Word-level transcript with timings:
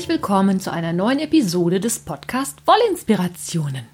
Herzlich 0.00 0.16
willkommen 0.16 0.60
zu 0.60 0.72
einer 0.72 0.94
neuen 0.94 1.18
Episode 1.18 1.78
des 1.78 1.98
Podcast 1.98 2.56
Wollinspirationen. 2.64 3.84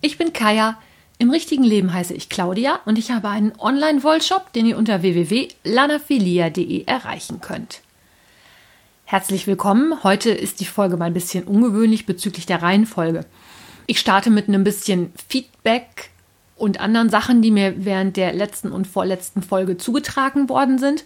Ich 0.00 0.18
bin 0.18 0.32
Kaya, 0.32 0.76
im 1.18 1.30
richtigen 1.30 1.62
Leben 1.62 1.94
heiße 1.94 2.14
ich 2.14 2.28
Claudia 2.28 2.80
und 2.84 2.98
ich 2.98 3.12
habe 3.12 3.28
einen 3.28 3.52
Online-Wollshop, 3.56 4.52
den 4.54 4.66
ihr 4.66 4.76
unter 4.76 5.02
www.lanafilia.de 5.02 6.86
erreichen 6.86 7.40
könnt. 7.40 7.80
Herzlich 9.04 9.46
willkommen. 9.46 10.02
Heute 10.02 10.30
ist 10.30 10.58
die 10.58 10.64
Folge 10.64 10.96
mal 10.96 11.04
ein 11.04 11.14
bisschen 11.14 11.44
ungewöhnlich 11.44 12.06
bezüglich 12.06 12.46
der 12.46 12.62
Reihenfolge. 12.62 13.24
Ich 13.86 14.00
starte 14.00 14.30
mit 14.30 14.48
einem 14.48 14.64
bisschen 14.64 15.12
Feedback 15.28 16.10
und 16.56 16.80
anderen 16.80 17.08
Sachen, 17.08 17.40
die 17.40 17.52
mir 17.52 17.84
während 17.84 18.16
der 18.16 18.32
letzten 18.32 18.72
und 18.72 18.88
vorletzten 18.88 19.42
Folge 19.42 19.78
zugetragen 19.78 20.48
worden 20.48 20.80
sind. 20.80 21.04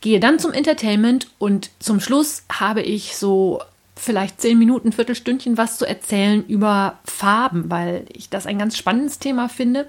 Gehe 0.00 0.20
dann 0.20 0.38
zum 0.38 0.52
Entertainment 0.52 1.28
und 1.38 1.70
zum 1.78 2.00
Schluss 2.00 2.44
habe 2.50 2.80
ich 2.82 3.16
so 3.16 3.60
vielleicht 3.96 4.40
zehn 4.40 4.58
Minuten, 4.58 4.92
Viertelstündchen 4.92 5.58
was 5.58 5.76
zu 5.76 5.86
erzählen 5.86 6.44
über 6.46 6.98
Farben, 7.04 7.70
weil 7.70 8.06
ich 8.12 8.30
das 8.30 8.46
ein 8.46 8.58
ganz 8.58 8.78
spannendes 8.78 9.18
Thema 9.18 9.48
finde 9.48 9.86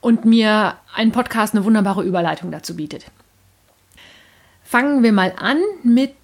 und 0.00 0.24
mir 0.24 0.76
ein 0.94 1.12
Podcast 1.12 1.54
eine 1.54 1.64
wunderbare 1.64 2.02
Überleitung 2.02 2.50
dazu 2.50 2.74
bietet. 2.74 3.06
Fangen 4.64 5.02
wir 5.02 5.12
mal 5.12 5.32
an 5.36 5.58
mit 5.84 6.14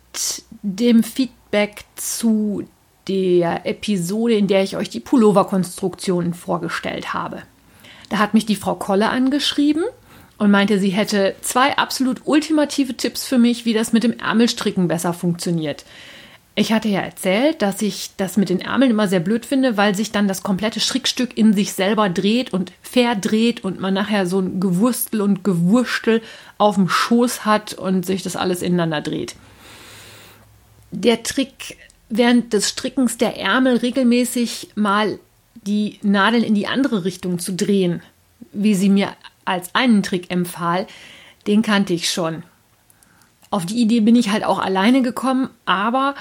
dem 0.63 1.05
Feedback 1.05 1.85
zu 1.95 2.67
der 3.07 3.67
Episode, 3.67 4.35
in 4.35 4.49
der 4.49 4.63
ich 4.65 4.77
euch 4.77 4.91
die 4.91 5.01
Pullover-Konstruktionen 5.01 6.35
vorgestellt 6.35 7.15
habe. 7.15 7.43
Da 8.09 8.19
hat 8.19 8.35
mich 8.35 8.47
die 8.47 8.57
Frau 8.57 8.75
Kolle 8.75 9.11
angeschrieben 9.11 9.85
und 10.39 10.51
meinte, 10.51 10.79
sie 10.79 10.91
hätte 10.91 11.35
zwei 11.43 11.77
absolut 11.77 12.23
ultimative 12.25 12.97
Tipps 12.97 13.27
für 13.27 13.39
mich, 13.39 13.65
wie 13.65 13.75
das 13.75 13.93
mit 13.93 14.05
dem 14.05 14.19
Ärmelstricken 14.19 14.89
besser 14.89 15.13
funktioniert. 15.13 15.85
Ich 16.55 16.73
hatte 16.73 16.89
ja 16.89 17.01
erzählt, 17.01 17.63
dass 17.63 17.83
ich 17.83 18.11
das 18.17 18.37
mit 18.37 18.49
den 18.49 18.61
Ärmeln 18.61 18.91
immer 18.91 19.07
sehr 19.07 19.21
blöd 19.21 19.47
finde, 19.47 19.77
weil 19.77 19.95
sich 19.95 20.11
dann 20.11 20.27
das 20.27 20.43
komplette 20.43 20.81
Strickstück 20.81 21.37
in 21.37 21.53
sich 21.55 21.73
selber 21.73 22.09
dreht 22.09 22.53
und 22.53 22.73
verdreht 22.83 23.63
und 23.63 23.79
man 23.79 23.95
nachher 23.95 24.27
so 24.27 24.41
ein 24.41 24.59
Gewurstel 24.59 25.21
und 25.21 25.45
Gewurstel 25.45 26.21
auf 26.57 26.75
dem 26.75 26.89
Schoß 26.89 27.45
hat 27.45 27.75
und 27.75 28.05
sich 28.05 28.25
das 28.25 28.35
alles 28.35 28.63
ineinander 28.63 29.01
dreht. 29.01 29.37
Der 30.91 31.23
Trick 31.23 31.77
während 32.09 32.53
des 32.53 32.71
Strickens 32.71 33.19
der 33.19 33.37
Ärmel 33.37 33.77
regelmäßig 33.77 34.71
mal 34.75 35.21
die 35.55 35.99
Nadeln 36.03 36.43
in 36.43 36.55
die 36.55 36.67
andere 36.67 37.05
Richtung 37.05 37.39
zu 37.39 37.53
drehen, 37.53 38.03
wie 38.53 38.75
sie 38.75 38.89
mir 38.89 39.13
als 39.49 39.75
einen 39.75 40.03
Trick 40.03 40.31
empfahl, 40.31 40.87
den 41.47 41.63
kannte 41.63 41.95
ich 41.95 42.11
schon. 42.11 42.43
Auf 43.51 43.67
die 43.67 43.81
Idee 43.81 44.01
bin 44.01 44.17
ich 44.17 44.31
halt 44.31 44.45
auch 44.45 44.59
alleine 44.59 45.03
gekommen, 45.03 45.49
aber 45.65 46.15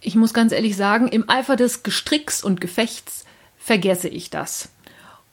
ich 0.00 0.16
muss 0.16 0.34
ganz 0.34 0.52
ehrlich 0.52 0.76
sagen, 0.76 1.08
im 1.08 1.28
Eifer 1.28 1.56
des 1.56 1.82
Gestricks 1.82 2.42
und 2.42 2.60
Gefechts 2.60 3.24
vergesse 3.58 4.08
ich 4.08 4.30
das. 4.30 4.70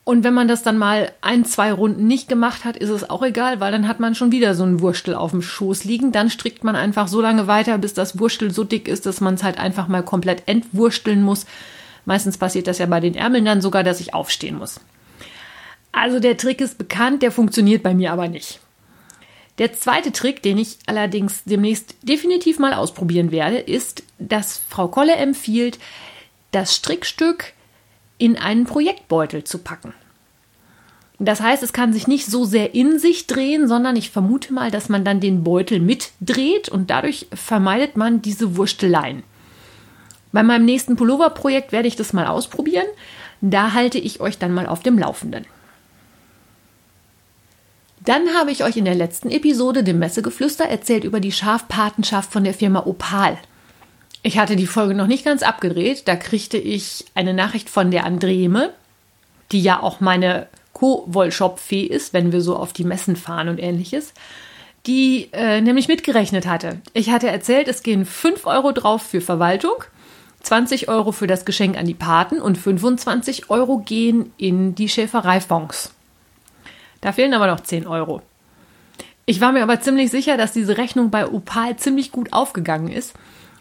Und 0.03 0.23
wenn 0.23 0.33
man 0.33 0.47
das 0.47 0.63
dann 0.63 0.77
mal 0.77 1.11
ein, 1.21 1.45
zwei 1.45 1.71
Runden 1.71 2.07
nicht 2.07 2.29
gemacht 2.29 2.65
hat, 2.65 2.77
ist 2.77 2.89
es 2.89 3.09
auch 3.09 3.21
egal, 3.21 3.59
weil 3.59 3.71
dann 3.71 3.87
hat 3.87 3.99
man 3.99 4.15
schon 4.15 4.31
wieder 4.31 4.55
so 4.55 4.63
einen 4.63 4.81
Wurstel 4.81 5.13
auf 5.13 5.31
dem 5.31 5.43
Schoß 5.43 5.83
liegen. 5.83 6.11
Dann 6.11 6.31
strickt 6.31 6.63
man 6.63 6.75
einfach 6.75 7.07
so 7.07 7.21
lange 7.21 7.45
weiter, 7.45 7.77
bis 7.77 7.93
das 7.93 8.17
Wurstel 8.17 8.51
so 8.51 8.63
dick 8.63 8.87
ist, 8.87 9.05
dass 9.05 9.21
man 9.21 9.35
es 9.35 9.43
halt 9.43 9.59
einfach 9.59 9.87
mal 9.87 10.03
komplett 10.03 10.47
entwursteln 10.47 11.21
muss. 11.21 11.45
Meistens 12.05 12.39
passiert 12.39 12.65
das 12.65 12.79
ja 12.79 12.87
bei 12.87 12.99
den 12.99 13.13
Ärmeln 13.13 13.45
dann 13.45 13.61
sogar, 13.61 13.83
dass 13.83 13.99
ich 13.99 14.15
aufstehen 14.15 14.57
muss. 14.57 14.79
Also 15.91 16.19
der 16.19 16.37
Trick 16.37 16.61
ist 16.61 16.77
bekannt, 16.77 17.21
der 17.21 17.31
funktioniert 17.31 17.83
bei 17.83 17.93
mir 17.93 18.11
aber 18.11 18.27
nicht. 18.27 18.59
Der 19.57 19.73
zweite 19.73 20.13
Trick, 20.13 20.41
den 20.41 20.57
ich 20.57 20.77
allerdings 20.85 21.43
demnächst 21.43 21.95
definitiv 22.01 22.59
mal 22.59 22.73
ausprobieren 22.73 23.31
werde, 23.31 23.57
ist, 23.57 24.03
dass 24.17 24.57
Frau 24.57 24.87
Kolle 24.87 25.15
empfiehlt, 25.15 25.79
das 26.51 26.75
Strickstück 26.75 27.53
in 28.17 28.37
einen 28.37 28.65
Projektbeutel 28.65 29.43
zu 29.43 29.59
packen. 29.59 29.93
Das 31.19 31.41
heißt, 31.41 31.61
es 31.63 31.73
kann 31.73 31.91
sich 31.91 32.07
nicht 32.07 32.27
so 32.27 32.45
sehr 32.45 32.73
in 32.73 32.97
sich 32.97 33.27
drehen, 33.27 33.67
sondern 33.67 33.97
ich 33.97 34.09
vermute 34.09 34.53
mal, 34.53 34.71
dass 34.71 34.87
man 34.87 35.03
dann 35.03 35.19
den 35.19 35.43
Beutel 35.43 35.81
mitdreht 35.81 36.69
und 36.69 36.89
dadurch 36.89 37.27
vermeidet 37.33 37.97
man 37.97 38.21
diese 38.21 38.55
Wursteleien. 38.55 39.23
Bei 40.31 40.43
meinem 40.43 40.63
nächsten 40.63 40.95
Pullover-Projekt 40.95 41.73
werde 41.73 41.89
ich 41.89 41.97
das 41.97 42.13
mal 42.13 42.27
ausprobieren. 42.27 42.85
Da 43.41 43.73
halte 43.73 43.97
ich 43.97 44.21
euch 44.21 44.37
dann 44.37 44.53
mal 44.53 44.67
auf 44.67 44.81
dem 44.81 44.97
Laufenden. 44.97 45.45
Dann 48.05 48.33
habe 48.35 48.51
ich 48.51 48.63
euch 48.63 48.77
in 48.77 48.85
der 48.85 48.95
letzten 48.95 49.29
Episode, 49.29 49.83
dem 49.83 49.99
Messegeflüster, 49.99 50.65
erzählt 50.65 51.03
über 51.03 51.19
die 51.19 51.31
Schafpatenschaft 51.31 52.31
von 52.31 52.43
der 52.43 52.53
Firma 52.53 52.85
Opal. 52.85 53.37
Ich 54.21 54.37
hatte 54.37 54.55
die 54.55 54.67
Folge 54.67 54.95
noch 54.95 55.07
nicht 55.07 55.25
ganz 55.25 55.43
abgedreht. 55.43 56.07
Da 56.07 56.15
kriegte 56.15 56.57
ich 56.57 57.05
eine 57.15 57.33
Nachricht 57.33 57.69
von 57.69 57.91
der 57.91 58.05
Andreme, 58.05 58.69
die 59.51 59.61
ja 59.61 59.81
auch 59.81 59.99
meine 59.99 60.47
Co-Wollshop-Fee 60.73 61.83
ist, 61.83 62.13
wenn 62.13 62.31
wir 62.31 62.41
so 62.41 62.55
auf 62.55 62.73
die 62.73 62.83
Messen 62.83 63.15
fahren 63.15 63.49
und 63.49 63.59
ähnliches, 63.59 64.13
die 64.85 65.29
äh, 65.33 65.61
nämlich 65.61 65.87
mitgerechnet 65.87 66.47
hatte. 66.47 66.81
Ich 66.93 67.09
hatte 67.09 67.27
erzählt, 67.29 67.67
es 67.67 67.83
gehen 67.83 68.05
5 68.05 68.45
Euro 68.45 68.71
drauf 68.71 69.01
für 69.01 69.21
Verwaltung, 69.21 69.83
20 70.43 70.87
Euro 70.87 71.11
für 71.11 71.27
das 71.27 71.43
Geschenk 71.43 71.77
an 71.77 71.85
die 71.85 71.93
Paten 71.93 72.41
und 72.41 72.57
25 72.57 73.49
Euro 73.49 73.79
gehen 73.79 74.31
in 74.37 74.73
die 74.73 74.87
Schäfereifonds. 74.87 75.91
Da 77.01 77.11
fehlen 77.11 77.33
aber 77.33 77.47
noch 77.47 77.61
10 77.61 77.87
Euro. 77.87 78.21
Ich 79.25 79.41
war 79.41 79.51
mir 79.51 79.63
aber 79.63 79.79
ziemlich 79.79 80.09
sicher, 80.11 80.37
dass 80.37 80.53
diese 80.53 80.77
Rechnung 80.77 81.11
bei 81.11 81.27
Opal 81.27 81.77
ziemlich 81.77 82.11
gut 82.11 82.33
aufgegangen 82.33 82.89
ist 82.89 83.13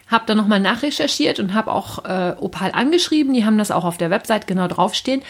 habe 0.09 0.25
dann 0.25 0.37
nochmal 0.37 0.59
nachrecherchiert 0.59 1.39
und 1.39 1.53
habe 1.53 1.71
auch 1.71 2.03
äh, 2.03 2.35
Opal 2.39 2.71
angeschrieben. 2.73 3.33
Die 3.33 3.45
haben 3.45 3.57
das 3.57 3.71
auch 3.71 3.85
auf 3.85 3.97
der 3.97 4.09
Website 4.09 4.47
genau 4.47 4.67
draufstehen. 4.67 5.21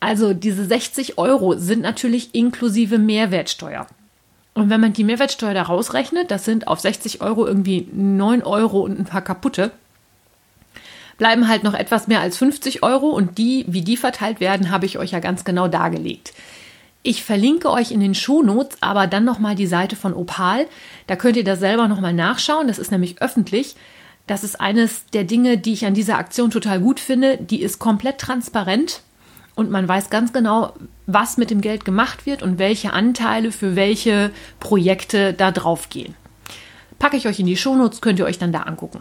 Also 0.00 0.32
diese 0.32 0.64
60 0.64 1.18
Euro 1.18 1.56
sind 1.56 1.82
natürlich 1.82 2.34
inklusive 2.34 2.98
Mehrwertsteuer. 2.98 3.88
Und 4.54 4.70
wenn 4.70 4.80
man 4.80 4.92
die 4.92 5.04
Mehrwertsteuer 5.04 5.54
da 5.54 5.62
rausrechnet, 5.62 6.30
das 6.30 6.44
sind 6.44 6.68
auf 6.68 6.80
60 6.80 7.20
Euro 7.20 7.46
irgendwie 7.46 7.88
9 7.92 8.42
Euro 8.44 8.80
und 8.80 8.98
ein 8.98 9.04
paar 9.04 9.22
kaputte, 9.22 9.72
bleiben 11.16 11.48
halt 11.48 11.64
noch 11.64 11.74
etwas 11.74 12.06
mehr 12.06 12.20
als 12.20 12.38
50 12.38 12.84
Euro 12.84 13.08
und 13.08 13.38
die, 13.38 13.64
wie 13.66 13.82
die 13.82 13.96
verteilt 13.96 14.38
werden, 14.38 14.70
habe 14.70 14.86
ich 14.86 14.98
euch 14.98 15.10
ja 15.10 15.18
ganz 15.18 15.44
genau 15.44 15.66
dargelegt. 15.66 16.32
Ich 17.08 17.24
verlinke 17.24 17.70
euch 17.70 17.90
in 17.90 18.00
den 18.00 18.14
Shownotes 18.14 18.76
aber 18.82 19.06
dann 19.06 19.24
nochmal 19.24 19.54
die 19.54 19.66
Seite 19.66 19.96
von 19.96 20.12
Opal. 20.12 20.66
Da 21.06 21.16
könnt 21.16 21.38
ihr 21.38 21.42
das 21.42 21.58
selber 21.58 21.88
nochmal 21.88 22.12
nachschauen. 22.12 22.68
Das 22.68 22.78
ist 22.78 22.90
nämlich 22.90 23.22
öffentlich. 23.22 23.76
Das 24.26 24.44
ist 24.44 24.60
eines 24.60 25.06
der 25.06 25.24
Dinge, 25.24 25.56
die 25.56 25.72
ich 25.72 25.86
an 25.86 25.94
dieser 25.94 26.18
Aktion 26.18 26.50
total 26.50 26.80
gut 26.80 27.00
finde. 27.00 27.38
Die 27.38 27.62
ist 27.62 27.78
komplett 27.78 28.18
transparent 28.18 29.00
und 29.54 29.70
man 29.70 29.88
weiß 29.88 30.10
ganz 30.10 30.34
genau, 30.34 30.74
was 31.06 31.38
mit 31.38 31.48
dem 31.48 31.62
Geld 31.62 31.86
gemacht 31.86 32.26
wird 32.26 32.42
und 32.42 32.58
welche 32.58 32.92
Anteile 32.92 33.52
für 33.52 33.74
welche 33.74 34.30
Projekte 34.60 35.32
da 35.32 35.50
drauf 35.50 35.88
gehen. 35.88 36.14
Packe 36.98 37.16
ich 37.16 37.26
euch 37.26 37.40
in 37.40 37.46
die 37.46 37.56
Shownotes, 37.56 38.02
könnt 38.02 38.18
ihr 38.18 38.26
euch 38.26 38.38
dann 38.38 38.52
da 38.52 38.64
angucken. 38.64 39.00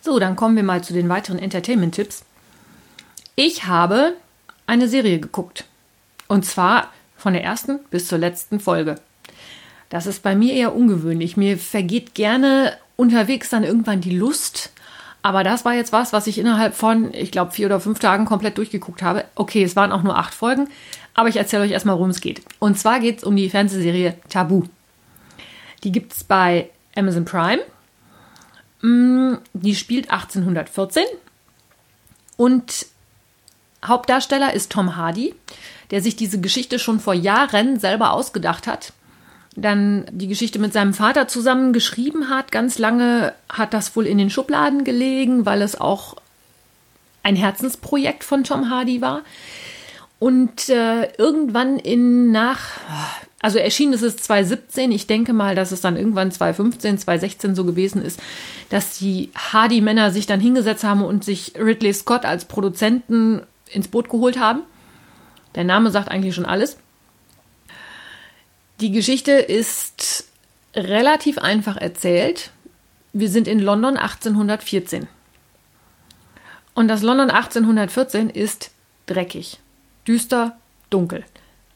So, 0.00 0.18
dann 0.18 0.34
kommen 0.34 0.56
wir 0.56 0.64
mal 0.64 0.82
zu 0.82 0.92
den 0.92 1.08
weiteren 1.08 1.38
Entertainment-Tipps. 1.38 2.24
Ich 3.36 3.66
habe 3.68 4.16
eine 4.66 4.88
Serie 4.88 5.20
geguckt. 5.20 5.64
Und 6.28 6.44
zwar 6.44 6.90
von 7.16 7.32
der 7.32 7.44
ersten 7.44 7.78
bis 7.90 8.08
zur 8.08 8.18
letzten 8.18 8.60
Folge. 8.60 8.96
Das 9.88 10.06
ist 10.06 10.22
bei 10.22 10.34
mir 10.34 10.54
eher 10.54 10.74
ungewöhnlich. 10.74 11.36
Mir 11.36 11.58
vergeht 11.58 12.14
gerne 12.14 12.72
unterwegs 12.96 13.50
dann 13.50 13.64
irgendwann 13.64 14.00
die 14.00 14.16
Lust. 14.16 14.72
Aber 15.22 15.44
das 15.44 15.64
war 15.64 15.74
jetzt 15.74 15.92
was, 15.92 16.12
was 16.12 16.26
ich 16.26 16.38
innerhalb 16.38 16.74
von, 16.74 17.12
ich 17.14 17.30
glaube, 17.30 17.52
vier 17.52 17.66
oder 17.66 17.78
fünf 17.78 17.98
Tagen 17.98 18.24
komplett 18.24 18.58
durchgeguckt 18.58 19.02
habe. 19.02 19.24
Okay, 19.34 19.62
es 19.62 19.76
waren 19.76 19.92
auch 19.92 20.02
nur 20.02 20.18
acht 20.18 20.34
Folgen, 20.34 20.68
aber 21.14 21.28
ich 21.28 21.36
erzähle 21.36 21.62
euch 21.62 21.70
erstmal, 21.70 21.96
worum 21.96 22.10
es 22.10 22.20
geht. 22.20 22.42
Und 22.58 22.78
zwar 22.78 22.98
geht 23.00 23.18
es 23.18 23.24
um 23.24 23.36
die 23.36 23.50
Fernsehserie 23.50 24.14
Tabu. 24.28 24.64
Die 25.84 25.92
gibt 25.92 26.12
es 26.12 26.24
bei 26.24 26.70
Amazon 26.96 27.24
Prime. 27.24 27.62
Mm, 28.80 29.34
die 29.52 29.76
spielt 29.76 30.10
1814 30.10 31.04
und 32.36 32.86
Hauptdarsteller 33.84 34.52
ist 34.54 34.70
Tom 34.70 34.96
Hardy, 34.96 35.34
der 35.90 36.02
sich 36.02 36.16
diese 36.16 36.40
Geschichte 36.40 36.78
schon 36.78 37.00
vor 37.00 37.14
Jahren 37.14 37.78
selber 37.78 38.12
ausgedacht 38.12 38.66
hat. 38.66 38.92
Dann 39.54 40.06
die 40.10 40.28
Geschichte 40.28 40.58
mit 40.58 40.72
seinem 40.72 40.94
Vater 40.94 41.28
zusammen 41.28 41.72
geschrieben 41.72 42.30
hat. 42.30 42.52
Ganz 42.52 42.78
lange 42.78 43.34
hat 43.50 43.74
das 43.74 43.94
wohl 43.94 44.06
in 44.06 44.18
den 44.18 44.30
Schubladen 44.30 44.84
gelegen, 44.84 45.44
weil 45.44 45.60
es 45.60 45.78
auch 45.78 46.16
ein 47.22 47.36
Herzensprojekt 47.36 48.24
von 48.24 48.44
Tom 48.44 48.70
Hardy 48.70 49.00
war. 49.00 49.22
Und 50.18 50.68
äh, 50.68 51.12
irgendwann 51.18 51.78
in 51.78 52.30
nach, 52.30 52.60
also 53.40 53.58
erschienen 53.58 53.92
ist 53.92 54.02
es 54.02 54.16
2017, 54.18 54.92
ich 54.92 55.08
denke 55.08 55.32
mal, 55.32 55.56
dass 55.56 55.72
es 55.72 55.80
dann 55.80 55.96
irgendwann 55.96 56.30
2015, 56.30 56.98
2016 56.98 57.54
so 57.56 57.64
gewesen 57.64 58.00
ist, 58.00 58.20
dass 58.70 58.98
die 58.98 59.30
Hardy-Männer 59.34 60.12
sich 60.12 60.26
dann 60.26 60.38
hingesetzt 60.38 60.84
haben 60.84 61.02
und 61.02 61.24
sich 61.24 61.54
Ridley 61.58 61.92
Scott 61.92 62.24
als 62.24 62.44
Produzenten 62.44 63.42
ins 63.72 63.88
Boot 63.88 64.08
geholt 64.08 64.38
haben. 64.38 64.62
Der 65.54 65.64
Name 65.64 65.90
sagt 65.90 66.08
eigentlich 66.08 66.34
schon 66.34 66.46
alles. 66.46 66.76
Die 68.80 68.90
Geschichte 68.90 69.32
ist 69.32 70.24
relativ 70.74 71.38
einfach 71.38 71.76
erzählt. 71.76 72.50
wir 73.12 73.28
sind 73.28 73.46
in 73.46 73.60
London 73.60 73.98
1814. 73.98 75.06
Und 76.74 76.88
das 76.88 77.02
London 77.02 77.30
1814 77.30 78.30
ist 78.30 78.70
dreckig, 79.06 79.58
düster, 80.08 80.56
dunkel. 80.88 81.24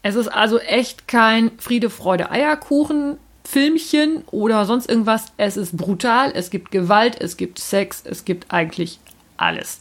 Es 0.02 0.14
ist 0.14 0.28
also 0.28 0.58
echt 0.58 1.08
kein 1.08 1.50
Friede, 1.58 1.90
Freude, 1.90 2.30
Eierkuchen, 2.30 3.18
Filmchen 3.44 4.22
oder 4.30 4.64
sonst 4.64 4.88
irgendwas. 4.88 5.26
Es 5.36 5.56
ist 5.56 5.76
brutal, 5.76 6.32
es 6.34 6.50
gibt 6.50 6.70
Gewalt, 6.70 7.20
es 7.20 7.36
gibt 7.36 7.58
Sex, 7.58 8.02
es 8.04 8.24
gibt 8.24 8.52
eigentlich 8.52 8.98
alles. 9.36 9.80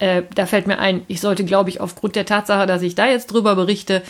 Äh, 0.00 0.22
da 0.34 0.46
fällt 0.46 0.66
mir 0.66 0.78
ein, 0.78 1.02
ich 1.08 1.20
sollte, 1.20 1.44
glaube 1.44 1.68
ich, 1.68 1.80
aufgrund 1.80 2.16
der 2.16 2.24
Tatsache, 2.24 2.66
dass 2.66 2.80
ich 2.82 2.94
da 2.94 3.06
jetzt 3.06 3.26
drüber 3.26 3.54
berichte, 3.54 4.02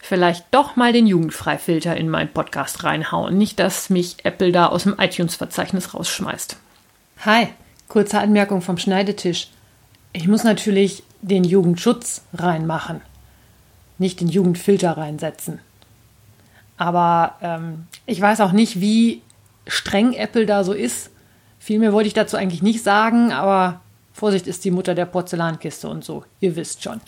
vielleicht 0.00 0.44
doch 0.50 0.76
mal 0.76 0.92
den 0.92 1.06
Jugendfreifilter 1.06 1.96
in 1.96 2.10
meinen 2.10 2.28
Podcast 2.28 2.84
reinhauen. 2.84 3.36
Nicht, 3.36 3.58
dass 3.58 3.88
mich 3.88 4.18
Apple 4.24 4.52
da 4.52 4.66
aus 4.66 4.82
dem 4.82 4.94
iTunes-Verzeichnis 4.98 5.94
rausschmeißt. 5.94 6.58
Hi, 7.24 7.48
kurze 7.88 8.20
Anmerkung 8.20 8.60
vom 8.60 8.76
Schneidetisch. 8.76 9.48
Ich 10.12 10.28
muss 10.28 10.44
natürlich 10.44 11.02
den 11.22 11.44
Jugendschutz 11.44 12.22
reinmachen, 12.34 13.00
nicht 13.96 14.20
den 14.20 14.28
Jugendfilter 14.28 14.98
reinsetzen. 14.98 15.60
Aber 16.76 17.36
ähm, 17.40 17.86
ich 18.04 18.20
weiß 18.20 18.42
auch 18.42 18.52
nicht, 18.52 18.82
wie 18.82 19.22
streng 19.66 20.12
Apple 20.12 20.44
da 20.44 20.62
so 20.62 20.74
ist. 20.74 21.10
Viel 21.58 21.78
mehr 21.78 21.94
wollte 21.94 22.08
ich 22.08 22.14
dazu 22.14 22.36
eigentlich 22.36 22.62
nicht 22.62 22.82
sagen, 22.82 23.32
aber 23.32 23.80
Vorsicht 24.16 24.46
ist 24.46 24.64
die 24.64 24.70
Mutter 24.70 24.94
der 24.94 25.04
Porzellankiste 25.04 25.88
und 25.88 26.02
so. 26.02 26.24
Ihr 26.40 26.56
wisst 26.56 26.82
schon. 26.82 27.02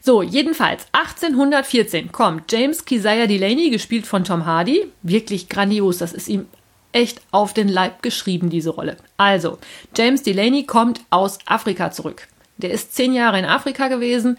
So, 0.00 0.22
jedenfalls 0.22 0.86
1814 0.90 2.10
kommt 2.10 2.50
James 2.50 2.84
Keziah 2.84 3.28
Delaney, 3.28 3.70
gespielt 3.70 4.08
von 4.08 4.24
Tom 4.24 4.44
Hardy. 4.44 4.90
Wirklich 5.02 5.48
grandios. 5.48 5.98
Das 5.98 6.12
ist 6.12 6.26
ihm 6.26 6.46
echt 6.90 7.20
auf 7.30 7.54
den 7.54 7.68
Leib 7.68 8.02
geschrieben, 8.02 8.50
diese 8.50 8.70
Rolle. 8.70 8.96
Also, 9.18 9.58
James 9.96 10.24
Delaney 10.24 10.64
kommt 10.64 11.00
aus 11.10 11.38
Afrika 11.46 11.92
zurück. 11.92 12.26
Der 12.56 12.72
ist 12.72 12.92
zehn 12.92 13.12
Jahre 13.12 13.38
in 13.38 13.44
Afrika 13.44 13.86
gewesen, 13.86 14.36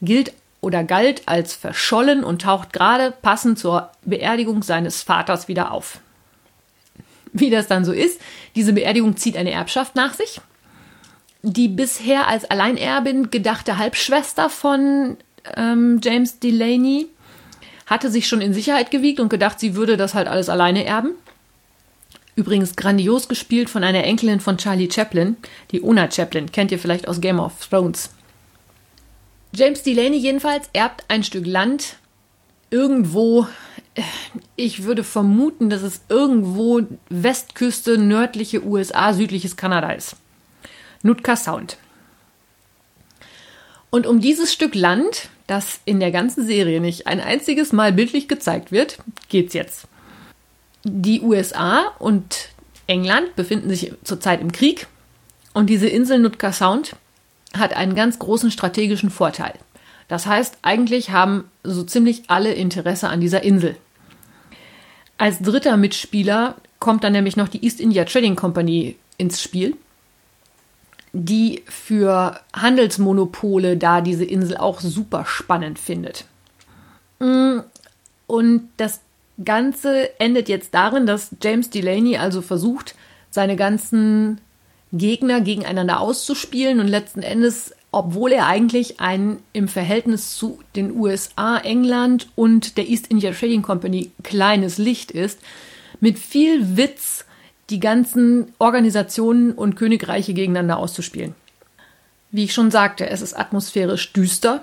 gilt 0.00 0.32
oder 0.60 0.84
galt 0.84 1.22
als 1.26 1.56
verschollen 1.56 2.22
und 2.22 2.42
taucht 2.42 2.72
gerade 2.72 3.10
passend 3.10 3.58
zur 3.58 3.90
Beerdigung 4.04 4.62
seines 4.62 5.02
Vaters 5.02 5.48
wieder 5.48 5.72
auf. 5.72 5.98
Wie 7.32 7.50
das 7.50 7.66
dann 7.66 7.84
so 7.84 7.90
ist, 7.90 8.20
diese 8.54 8.72
Beerdigung 8.72 9.16
zieht 9.16 9.36
eine 9.36 9.50
Erbschaft 9.50 9.96
nach 9.96 10.14
sich 10.14 10.40
die 11.42 11.68
bisher 11.68 12.28
als 12.28 12.44
Alleinerbin 12.44 13.30
gedachte 13.30 13.78
Halbschwester 13.78 14.50
von 14.50 15.16
ähm, 15.56 16.00
James 16.02 16.38
Delaney 16.38 17.08
hatte 17.86 18.10
sich 18.10 18.26
schon 18.26 18.40
in 18.40 18.52
Sicherheit 18.52 18.90
gewiegt 18.90 19.20
und 19.20 19.28
gedacht, 19.28 19.60
sie 19.60 19.76
würde 19.76 19.96
das 19.96 20.14
halt 20.14 20.26
alles 20.28 20.48
alleine 20.48 20.84
erben. 20.84 21.12
Übrigens 22.34 22.76
grandios 22.76 23.28
gespielt 23.28 23.70
von 23.70 23.84
einer 23.84 24.04
Enkelin 24.04 24.40
von 24.40 24.58
Charlie 24.58 24.90
Chaplin, 24.90 25.36
die 25.70 25.80
Una 25.80 26.10
Chaplin, 26.10 26.52
kennt 26.52 26.70
ihr 26.70 26.78
vielleicht 26.78 27.08
aus 27.08 27.20
Game 27.20 27.40
of 27.40 27.52
Thrones. 27.66 28.10
James 29.54 29.82
Delaney 29.82 30.18
jedenfalls 30.18 30.68
erbt 30.72 31.04
ein 31.08 31.22
Stück 31.22 31.46
Land 31.46 31.96
irgendwo, 32.70 33.46
äh, 33.94 34.02
ich 34.56 34.82
würde 34.82 35.02
vermuten, 35.02 35.70
dass 35.70 35.82
es 35.82 36.02
irgendwo 36.08 36.82
Westküste, 37.08 37.96
nördliche 37.96 38.64
USA, 38.66 39.14
südliches 39.14 39.56
Kanada 39.56 39.92
ist. 39.92 40.16
Nutka 41.02 41.36
Sound. 41.36 41.78
Und 43.90 44.06
um 44.06 44.20
dieses 44.20 44.52
Stück 44.52 44.74
Land, 44.74 45.28
das 45.46 45.80
in 45.84 46.00
der 46.00 46.10
ganzen 46.10 46.46
Serie 46.46 46.80
nicht 46.80 47.06
ein 47.06 47.20
einziges 47.20 47.72
Mal 47.72 47.92
bildlich 47.92 48.28
gezeigt 48.28 48.72
wird, 48.72 48.98
geht's 49.28 49.54
jetzt. 49.54 49.86
Die 50.84 51.20
USA 51.20 51.92
und 51.98 52.50
England 52.86 53.34
befinden 53.36 53.68
sich 53.70 53.92
zurzeit 54.04 54.40
im 54.40 54.52
Krieg 54.52 54.86
und 55.54 55.70
diese 55.70 55.88
Insel 55.88 56.18
Nutka 56.18 56.52
Sound 56.52 56.94
hat 57.56 57.74
einen 57.74 57.94
ganz 57.94 58.18
großen 58.18 58.50
strategischen 58.50 59.10
Vorteil. 59.10 59.54
Das 60.08 60.26
heißt, 60.26 60.58
eigentlich 60.62 61.10
haben 61.10 61.50
so 61.64 61.82
ziemlich 61.82 62.24
alle 62.28 62.52
Interesse 62.52 63.08
an 63.08 63.20
dieser 63.20 63.42
Insel. 63.42 63.76
Als 65.18 65.40
dritter 65.40 65.76
Mitspieler 65.76 66.56
kommt 66.78 67.02
dann 67.02 67.12
nämlich 67.12 67.36
noch 67.36 67.48
die 67.48 67.64
East 67.64 67.80
India 67.80 68.04
Trading 68.04 68.36
Company 68.36 68.96
ins 69.16 69.42
Spiel 69.42 69.76
die 71.24 71.62
für 71.66 72.40
Handelsmonopole 72.52 73.76
da 73.76 74.00
diese 74.00 74.24
Insel 74.24 74.56
auch 74.56 74.80
super 74.80 75.24
spannend 75.26 75.78
findet. 75.78 76.24
Mm, 77.18 77.60
und 78.26 78.68
das 78.76 79.00
Ganze 79.44 80.18
endet 80.18 80.48
jetzt 80.48 80.74
darin, 80.74 81.06
dass 81.06 81.34
James 81.42 81.70
Delaney 81.70 82.16
also 82.16 82.40
versucht, 82.40 82.94
seine 83.30 83.56
ganzen 83.56 84.40
Gegner 84.92 85.40
gegeneinander 85.40 86.00
auszuspielen 86.00 86.80
und 86.80 86.88
letzten 86.88 87.22
Endes, 87.22 87.74
obwohl 87.92 88.32
er 88.32 88.46
eigentlich 88.46 89.00
ein 89.00 89.38
im 89.52 89.68
Verhältnis 89.68 90.36
zu 90.36 90.60
den 90.74 90.96
USA, 90.96 91.58
England 91.58 92.28
und 92.34 92.78
der 92.78 92.88
East 92.88 93.08
India 93.08 93.32
Trading 93.32 93.62
Company 93.62 94.10
kleines 94.22 94.78
Licht 94.78 95.10
ist, 95.10 95.40
mit 96.00 96.18
viel 96.18 96.76
Witz 96.76 97.25
die 97.70 97.80
ganzen 97.80 98.52
Organisationen 98.58 99.52
und 99.52 99.76
Königreiche 99.76 100.34
gegeneinander 100.34 100.78
auszuspielen. 100.78 101.34
Wie 102.30 102.44
ich 102.44 102.54
schon 102.54 102.70
sagte, 102.70 103.08
es 103.08 103.22
ist 103.22 103.34
atmosphärisch 103.34 104.12
düster, 104.12 104.62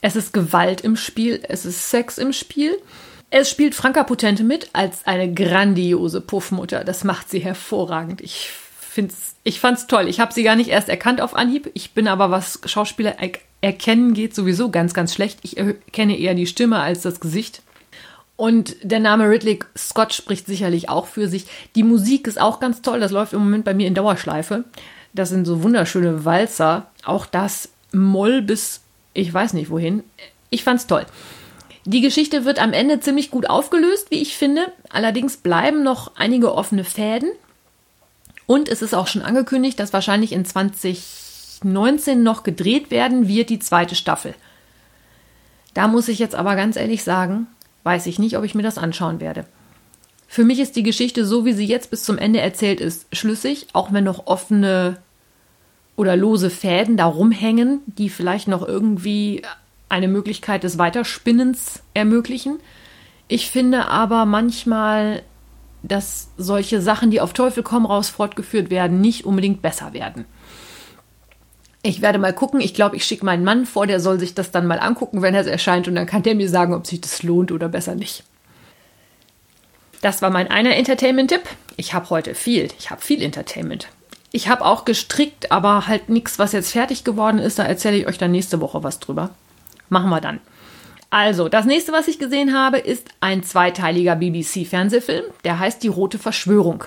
es 0.00 0.16
ist 0.16 0.32
Gewalt 0.32 0.80
im 0.80 0.96
Spiel, 0.96 1.40
es 1.48 1.64
ist 1.64 1.90
Sex 1.90 2.18
im 2.18 2.32
Spiel. 2.32 2.76
Es 3.30 3.48
spielt 3.48 3.74
Franka 3.74 4.04
Potente 4.04 4.44
mit 4.44 4.70
als 4.72 5.06
eine 5.06 5.32
grandiose 5.32 6.20
Puffmutter. 6.20 6.84
Das 6.84 7.04
macht 7.04 7.30
sie 7.30 7.38
hervorragend. 7.38 8.20
Ich 8.20 8.50
find's, 8.78 9.36
ich 9.44 9.60
fand's 9.60 9.86
toll. 9.86 10.08
Ich 10.08 10.20
habe 10.20 10.34
sie 10.34 10.42
gar 10.42 10.56
nicht 10.56 10.70
erst 10.70 10.88
erkannt 10.88 11.20
auf 11.20 11.34
Anhieb. 11.34 11.70
Ich 11.74 11.92
bin 11.92 12.08
aber, 12.08 12.30
was 12.30 12.60
Schauspieler 12.64 13.16
er 13.18 13.30
erkennen 13.60 14.12
geht, 14.12 14.34
sowieso 14.34 14.70
ganz, 14.70 14.92
ganz 14.92 15.14
schlecht. 15.14 15.38
Ich 15.42 15.56
erkenne 15.56 16.18
eher 16.18 16.34
die 16.34 16.46
Stimme 16.46 16.80
als 16.80 17.02
das 17.02 17.20
Gesicht. 17.20 17.62
Und 18.42 18.74
der 18.82 18.98
Name 18.98 19.28
Ridley 19.28 19.60
Scott 19.78 20.12
spricht 20.12 20.46
sicherlich 20.46 20.88
auch 20.88 21.06
für 21.06 21.28
sich. 21.28 21.46
Die 21.76 21.84
Musik 21.84 22.26
ist 22.26 22.40
auch 22.40 22.58
ganz 22.58 22.82
toll. 22.82 22.98
Das 22.98 23.12
läuft 23.12 23.34
im 23.34 23.38
Moment 23.38 23.64
bei 23.64 23.72
mir 23.72 23.86
in 23.86 23.94
Dauerschleife. 23.94 24.64
Das 25.12 25.28
sind 25.28 25.44
so 25.44 25.62
wunderschöne 25.62 26.24
Walzer. 26.24 26.88
Auch 27.04 27.26
das 27.26 27.68
Moll 27.92 28.42
bis 28.42 28.80
ich 29.14 29.32
weiß 29.32 29.52
nicht 29.52 29.70
wohin. 29.70 30.02
Ich 30.50 30.64
fand's 30.64 30.88
toll. 30.88 31.06
Die 31.84 32.00
Geschichte 32.00 32.44
wird 32.44 32.60
am 32.60 32.72
Ende 32.72 32.98
ziemlich 32.98 33.30
gut 33.30 33.48
aufgelöst, 33.48 34.10
wie 34.10 34.20
ich 34.20 34.36
finde. 34.36 34.72
Allerdings 34.90 35.36
bleiben 35.36 35.84
noch 35.84 36.16
einige 36.16 36.52
offene 36.52 36.82
Fäden. 36.82 37.30
Und 38.46 38.68
es 38.68 38.82
ist 38.82 38.92
auch 38.92 39.06
schon 39.06 39.22
angekündigt, 39.22 39.78
dass 39.78 39.92
wahrscheinlich 39.92 40.32
in 40.32 40.44
2019 40.44 42.24
noch 42.24 42.42
gedreht 42.42 42.90
werden 42.90 43.28
wird 43.28 43.50
die 43.50 43.60
zweite 43.60 43.94
Staffel. 43.94 44.34
Da 45.74 45.86
muss 45.86 46.08
ich 46.08 46.18
jetzt 46.18 46.34
aber 46.34 46.56
ganz 46.56 46.74
ehrlich 46.74 47.04
sagen, 47.04 47.46
weiß 47.84 48.06
ich 48.06 48.18
nicht, 48.18 48.36
ob 48.36 48.44
ich 48.44 48.54
mir 48.54 48.62
das 48.62 48.78
anschauen 48.78 49.20
werde. 49.20 49.44
Für 50.28 50.44
mich 50.44 50.60
ist 50.60 50.76
die 50.76 50.82
Geschichte, 50.82 51.26
so 51.26 51.44
wie 51.44 51.52
sie 51.52 51.66
jetzt 51.66 51.90
bis 51.90 52.04
zum 52.04 52.16
Ende 52.16 52.40
erzählt 52.40 52.80
ist, 52.80 53.06
schlüssig, 53.12 53.66
auch 53.74 53.92
wenn 53.92 54.04
noch 54.04 54.26
offene 54.26 54.98
oder 55.96 56.16
lose 56.16 56.48
Fäden 56.48 56.96
da 56.96 57.04
rumhängen, 57.04 57.80
die 57.86 58.08
vielleicht 58.08 58.48
noch 58.48 58.66
irgendwie 58.66 59.42
eine 59.88 60.08
Möglichkeit 60.08 60.64
des 60.64 60.78
Weiterspinnens 60.78 61.82
ermöglichen. 61.92 62.60
Ich 63.28 63.50
finde 63.50 63.88
aber 63.88 64.24
manchmal, 64.24 65.22
dass 65.82 66.30
solche 66.38 66.80
Sachen, 66.80 67.10
die 67.10 67.20
auf 67.20 67.34
Teufel 67.34 67.62
komm 67.62 67.84
raus 67.84 68.08
fortgeführt 68.08 68.70
werden, 68.70 69.00
nicht 69.02 69.26
unbedingt 69.26 69.60
besser 69.60 69.92
werden. 69.92 70.24
Ich 71.82 72.00
werde 72.00 72.18
mal 72.18 72.32
gucken. 72.32 72.60
Ich 72.60 72.74
glaube, 72.74 72.96
ich 72.96 73.04
schicke 73.04 73.24
meinen 73.24 73.44
Mann 73.44 73.66
vor, 73.66 73.86
der 73.86 73.98
soll 73.98 74.18
sich 74.18 74.34
das 74.34 74.52
dann 74.52 74.66
mal 74.66 74.78
angucken, 74.78 75.20
wenn 75.20 75.34
es 75.34 75.46
erscheint, 75.46 75.88
und 75.88 75.96
dann 75.96 76.06
kann 76.06 76.22
der 76.22 76.34
mir 76.34 76.48
sagen, 76.48 76.74
ob 76.74 76.86
sich 76.86 77.00
das 77.00 77.22
lohnt 77.22 77.50
oder 77.50 77.68
besser 77.68 77.94
nicht. 77.94 78.22
Das 80.00 80.22
war 80.22 80.30
mein 80.30 80.50
einer 80.50 80.76
Entertainment-Tipp. 80.76 81.42
Ich 81.76 81.94
habe 81.94 82.10
heute 82.10 82.34
viel. 82.34 82.68
Ich 82.78 82.90
habe 82.90 83.00
viel 83.00 83.22
Entertainment. 83.22 83.88
Ich 84.30 84.48
habe 84.48 84.64
auch 84.64 84.84
gestrickt, 84.84 85.52
aber 85.52 85.86
halt 85.86 86.08
nichts, 86.08 86.38
was 86.38 86.52
jetzt 86.52 86.72
fertig 86.72 87.04
geworden 87.04 87.38
ist. 87.38 87.58
Da 87.58 87.64
erzähle 87.64 87.98
ich 87.98 88.06
euch 88.06 88.18
dann 88.18 88.32
nächste 88.32 88.60
Woche 88.60 88.82
was 88.82 88.98
drüber. 88.98 89.30
Machen 89.88 90.10
wir 90.10 90.20
dann. 90.20 90.40
Also, 91.10 91.48
das 91.48 91.66
nächste, 91.66 91.92
was 91.92 92.08
ich 92.08 92.18
gesehen 92.18 92.54
habe, 92.54 92.78
ist 92.78 93.08
ein 93.20 93.42
zweiteiliger 93.42 94.16
BBC-Fernsehfilm. 94.16 95.24
Der 95.44 95.58
heißt 95.58 95.82
Die 95.82 95.88
Rote 95.88 96.18
Verschwörung. 96.18 96.84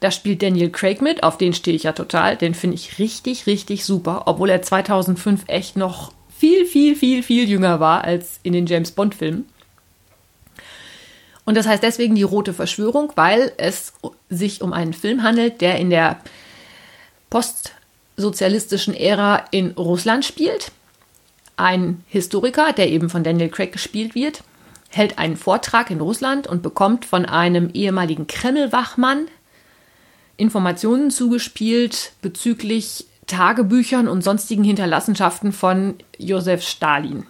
Da 0.00 0.10
spielt 0.10 0.42
Daniel 0.42 0.70
Craig 0.70 1.02
mit, 1.02 1.22
auf 1.22 1.36
den 1.36 1.52
stehe 1.52 1.76
ich 1.76 1.82
ja 1.82 1.92
total. 1.92 2.36
Den 2.36 2.54
finde 2.54 2.74
ich 2.74 2.98
richtig, 2.98 3.46
richtig 3.46 3.84
super, 3.84 4.22
obwohl 4.26 4.48
er 4.48 4.62
2005 4.62 5.44
echt 5.46 5.76
noch 5.76 6.12
viel, 6.34 6.64
viel, 6.64 6.96
viel, 6.96 7.22
viel 7.22 7.48
jünger 7.48 7.80
war 7.80 8.02
als 8.02 8.40
in 8.42 8.54
den 8.54 8.64
James 8.64 8.92
Bond-Filmen. 8.92 9.46
Und 11.44 11.56
das 11.56 11.66
heißt 11.66 11.82
deswegen 11.82 12.14
die 12.14 12.22
Rote 12.22 12.54
Verschwörung, 12.54 13.12
weil 13.16 13.52
es 13.58 13.92
sich 14.30 14.62
um 14.62 14.72
einen 14.72 14.94
Film 14.94 15.22
handelt, 15.22 15.60
der 15.60 15.78
in 15.78 15.90
der 15.90 16.20
postsozialistischen 17.28 18.94
Ära 18.94 19.44
in 19.50 19.72
Russland 19.72 20.24
spielt. 20.24 20.72
Ein 21.56 22.04
Historiker, 22.06 22.72
der 22.72 22.88
eben 22.88 23.10
von 23.10 23.22
Daniel 23.22 23.50
Craig 23.50 23.72
gespielt 23.72 24.14
wird, 24.14 24.42
hält 24.88 25.18
einen 25.18 25.36
Vortrag 25.36 25.90
in 25.90 26.00
Russland 26.00 26.46
und 26.46 26.62
bekommt 26.62 27.04
von 27.04 27.26
einem 27.26 27.70
ehemaligen 27.74 28.26
Kreml-Wachmann 28.26 29.28
Informationen 30.40 31.10
zugespielt 31.10 32.12
bezüglich 32.22 33.06
Tagebüchern 33.26 34.08
und 34.08 34.24
sonstigen 34.24 34.64
Hinterlassenschaften 34.64 35.52
von 35.52 35.94
Josef 36.18 36.62
Stalin. 36.62 37.26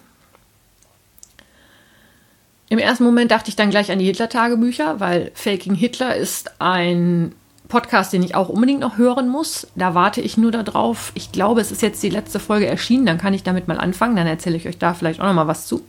Im 2.69 2.79
ersten 2.79 3.03
Moment 3.03 3.31
dachte 3.31 3.49
ich 3.49 3.57
dann 3.57 3.69
gleich 3.69 3.91
an 3.91 3.99
die 3.99 4.05
Hitler-Tagebücher, 4.05 5.01
weil 5.01 5.31
Faking 5.35 5.75
Hitler 5.75 6.15
ist 6.15 6.61
ein 6.61 7.35
Podcast, 7.67 8.13
den 8.13 8.23
ich 8.23 8.33
auch 8.33 8.47
unbedingt 8.47 8.79
noch 8.79 8.97
hören 8.97 9.27
muss. 9.27 9.67
Da 9.75 9.93
warte 9.93 10.21
ich 10.21 10.37
nur 10.37 10.51
darauf. 10.51 11.11
Ich 11.13 11.33
glaube, 11.33 11.59
es 11.59 11.71
ist 11.71 11.81
jetzt 11.81 12.01
die 12.01 12.09
letzte 12.09 12.39
Folge 12.39 12.67
erschienen, 12.67 13.05
dann 13.05 13.17
kann 13.17 13.33
ich 13.33 13.43
damit 13.43 13.67
mal 13.67 13.77
anfangen. 13.77 14.15
Dann 14.15 14.27
erzähle 14.27 14.55
ich 14.55 14.67
euch 14.69 14.77
da 14.77 14.93
vielleicht 14.93 15.19
auch 15.19 15.25
noch 15.25 15.33
mal 15.33 15.47
was 15.47 15.67
zu. 15.67 15.81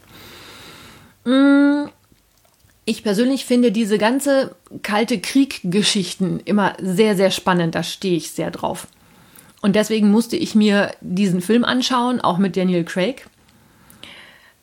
Mm, 1.25 1.85
ich 2.85 3.03
persönlich 3.03 3.45
finde 3.45 3.71
diese 3.71 3.99
ganze 3.99 4.57
kalte 4.83 5.21
Krieg-Geschichten 5.21 6.41
immer 6.45 6.75
sehr, 6.81 7.17
sehr 7.17 7.31
spannend. 7.31 7.75
Da 7.75 7.83
stehe 7.83 8.17
ich 8.17 8.31
sehr 8.31 8.51
drauf. 8.51 8.89
Und 9.61 9.77
deswegen 9.77 10.11
musste 10.11 10.37
ich 10.37 10.55
mir 10.57 10.91
diesen 11.01 11.41
Film 11.41 11.65
anschauen, 11.65 12.21
auch 12.21 12.39
mit 12.39 12.57
Daniel 12.57 12.85
Craig. 12.85 13.27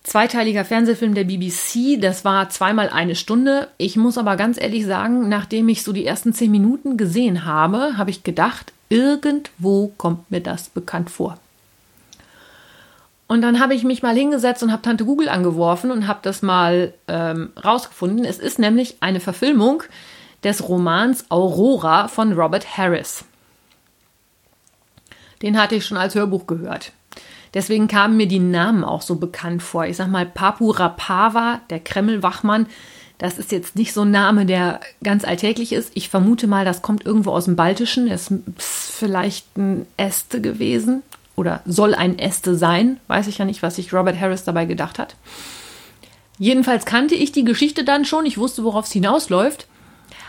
Zweiteiliger 0.03 0.65
Fernsehfilm 0.65 1.13
der 1.13 1.23
BBC, 1.23 2.01
das 2.01 2.25
war 2.25 2.49
zweimal 2.49 2.89
eine 2.89 3.15
Stunde. 3.15 3.69
Ich 3.77 3.95
muss 3.95 4.17
aber 4.17 4.35
ganz 4.35 4.59
ehrlich 4.59 4.85
sagen, 4.85 5.29
nachdem 5.29 5.69
ich 5.69 5.83
so 5.83 5.93
die 5.93 6.05
ersten 6.05 6.33
zehn 6.33 6.51
Minuten 6.51 6.97
gesehen 6.97 7.45
habe, 7.45 7.97
habe 7.97 8.09
ich 8.09 8.23
gedacht, 8.23 8.73
irgendwo 8.89 9.93
kommt 9.97 10.29
mir 10.31 10.41
das 10.41 10.69
bekannt 10.69 11.09
vor. 11.09 11.37
Und 13.29 13.43
dann 13.43 13.59
habe 13.59 13.75
ich 13.75 13.83
mich 13.83 14.01
mal 14.01 14.15
hingesetzt 14.15 14.63
und 14.63 14.71
habe 14.71 14.81
Tante 14.81 15.05
Google 15.05 15.29
angeworfen 15.29 15.91
und 15.91 16.07
habe 16.07 16.17
das 16.23 16.41
mal 16.41 16.95
ähm, 17.07 17.51
rausgefunden. 17.63 18.25
Es 18.25 18.39
ist 18.39 18.57
nämlich 18.57 18.97
eine 19.01 19.19
Verfilmung 19.19 19.83
des 20.43 20.67
Romans 20.67 21.29
Aurora 21.29 22.07
von 22.07 22.33
Robert 22.33 22.75
Harris. 22.75 23.23
Den 25.43 25.61
hatte 25.61 25.75
ich 25.75 25.85
schon 25.85 25.97
als 25.97 26.15
Hörbuch 26.15 26.47
gehört. 26.47 26.91
Deswegen 27.53 27.87
kamen 27.87 28.17
mir 28.17 28.27
die 28.27 28.39
Namen 28.39 28.83
auch 28.83 29.03
so 29.03 29.17
bekannt 29.17 29.61
vor. 29.61 29.85
Ich 29.85 29.97
sag 29.97 30.07
mal, 30.07 30.25
Papu 30.25 30.71
Rapava, 30.71 31.61
der 31.69 31.81
Kreml-Wachmann, 31.81 32.65
das 33.19 33.37
ist 33.37 33.51
jetzt 33.51 33.75
nicht 33.75 33.93
so 33.93 34.01
ein 34.01 34.11
Name, 34.11 34.47
der 34.47 34.79
ganz 35.03 35.23
alltäglich 35.23 35.71
ist. 35.71 35.91
Ich 35.93 36.09
vermute 36.09 36.47
mal, 36.47 36.65
das 36.65 36.81
kommt 36.81 37.05
irgendwo 37.05 37.29
aus 37.29 37.45
dem 37.45 37.55
Baltischen. 37.55 38.07
Es 38.07 38.31
ist 38.31 38.89
vielleicht 38.91 39.55
ein 39.55 39.85
Äste 39.97 40.41
gewesen 40.41 41.03
oder 41.39 41.61
soll 41.65 41.95
ein 41.95 42.19
Äste 42.19 42.55
sein. 42.55 42.99
Weiß 43.07 43.27
ich 43.27 43.37
ja 43.37 43.45
nicht, 43.45 43.63
was 43.63 43.77
sich 43.77 43.93
Robert 43.93 44.19
Harris 44.19 44.43
dabei 44.43 44.65
gedacht 44.65 44.99
hat. 44.99 45.15
Jedenfalls 46.37 46.85
kannte 46.85 47.15
ich 47.15 47.31
die 47.31 47.45
Geschichte 47.45 47.83
dann 47.83 48.03
schon. 48.05 48.25
Ich 48.25 48.37
wusste, 48.37 48.63
worauf 48.63 48.85
es 48.85 48.91
hinausläuft. 48.91 49.67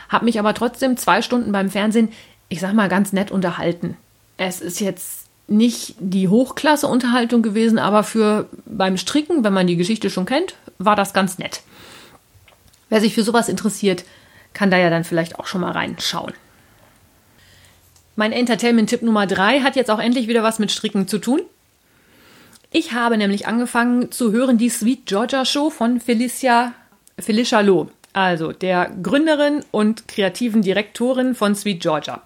Habe 0.08 0.24
mich 0.24 0.38
aber 0.38 0.54
trotzdem 0.54 0.96
zwei 0.96 1.20
Stunden 1.20 1.52
beim 1.52 1.70
Fernsehen, 1.70 2.10
ich 2.48 2.60
sag 2.60 2.74
mal, 2.74 2.88
ganz 2.88 3.12
nett 3.12 3.30
unterhalten. 3.30 3.96
Es 4.36 4.60
ist 4.60 4.80
jetzt 4.80 5.26
nicht 5.46 5.96
die 5.98 6.28
Hochklasse-Unterhaltung 6.28 7.42
gewesen, 7.42 7.78
aber 7.78 8.04
für 8.04 8.48
beim 8.66 8.96
Stricken, 8.96 9.42
wenn 9.44 9.52
man 9.52 9.66
die 9.66 9.76
Geschichte 9.76 10.08
schon 10.08 10.26
kennt, 10.26 10.54
war 10.78 10.96
das 10.96 11.12
ganz 11.12 11.38
nett. 11.38 11.62
Wer 12.88 13.00
sich 13.00 13.14
für 13.14 13.24
sowas 13.24 13.48
interessiert, 13.48 14.04
kann 14.52 14.70
da 14.70 14.78
ja 14.78 14.90
dann 14.90 15.04
vielleicht 15.04 15.38
auch 15.38 15.46
schon 15.46 15.60
mal 15.60 15.72
reinschauen. 15.72 16.32
Mein 18.20 18.32
Entertainment-Tipp 18.32 19.00
Nummer 19.00 19.26
drei 19.26 19.60
hat 19.60 19.76
jetzt 19.76 19.90
auch 19.90 19.98
endlich 19.98 20.28
wieder 20.28 20.42
was 20.42 20.58
mit 20.58 20.70
Stricken 20.70 21.08
zu 21.08 21.16
tun. 21.16 21.40
Ich 22.70 22.92
habe 22.92 23.16
nämlich 23.16 23.46
angefangen 23.46 24.12
zu 24.12 24.30
hören 24.30 24.58
die 24.58 24.68
Sweet 24.68 25.06
Georgia 25.06 25.46
Show 25.46 25.70
von 25.70 26.00
Felicia, 26.00 26.74
Felicia 27.18 27.60
Loh, 27.60 27.88
also 28.12 28.52
der 28.52 28.90
Gründerin 29.02 29.64
und 29.70 30.06
kreativen 30.06 30.60
Direktorin 30.60 31.34
von 31.34 31.54
Sweet 31.54 31.80
Georgia. 31.80 32.20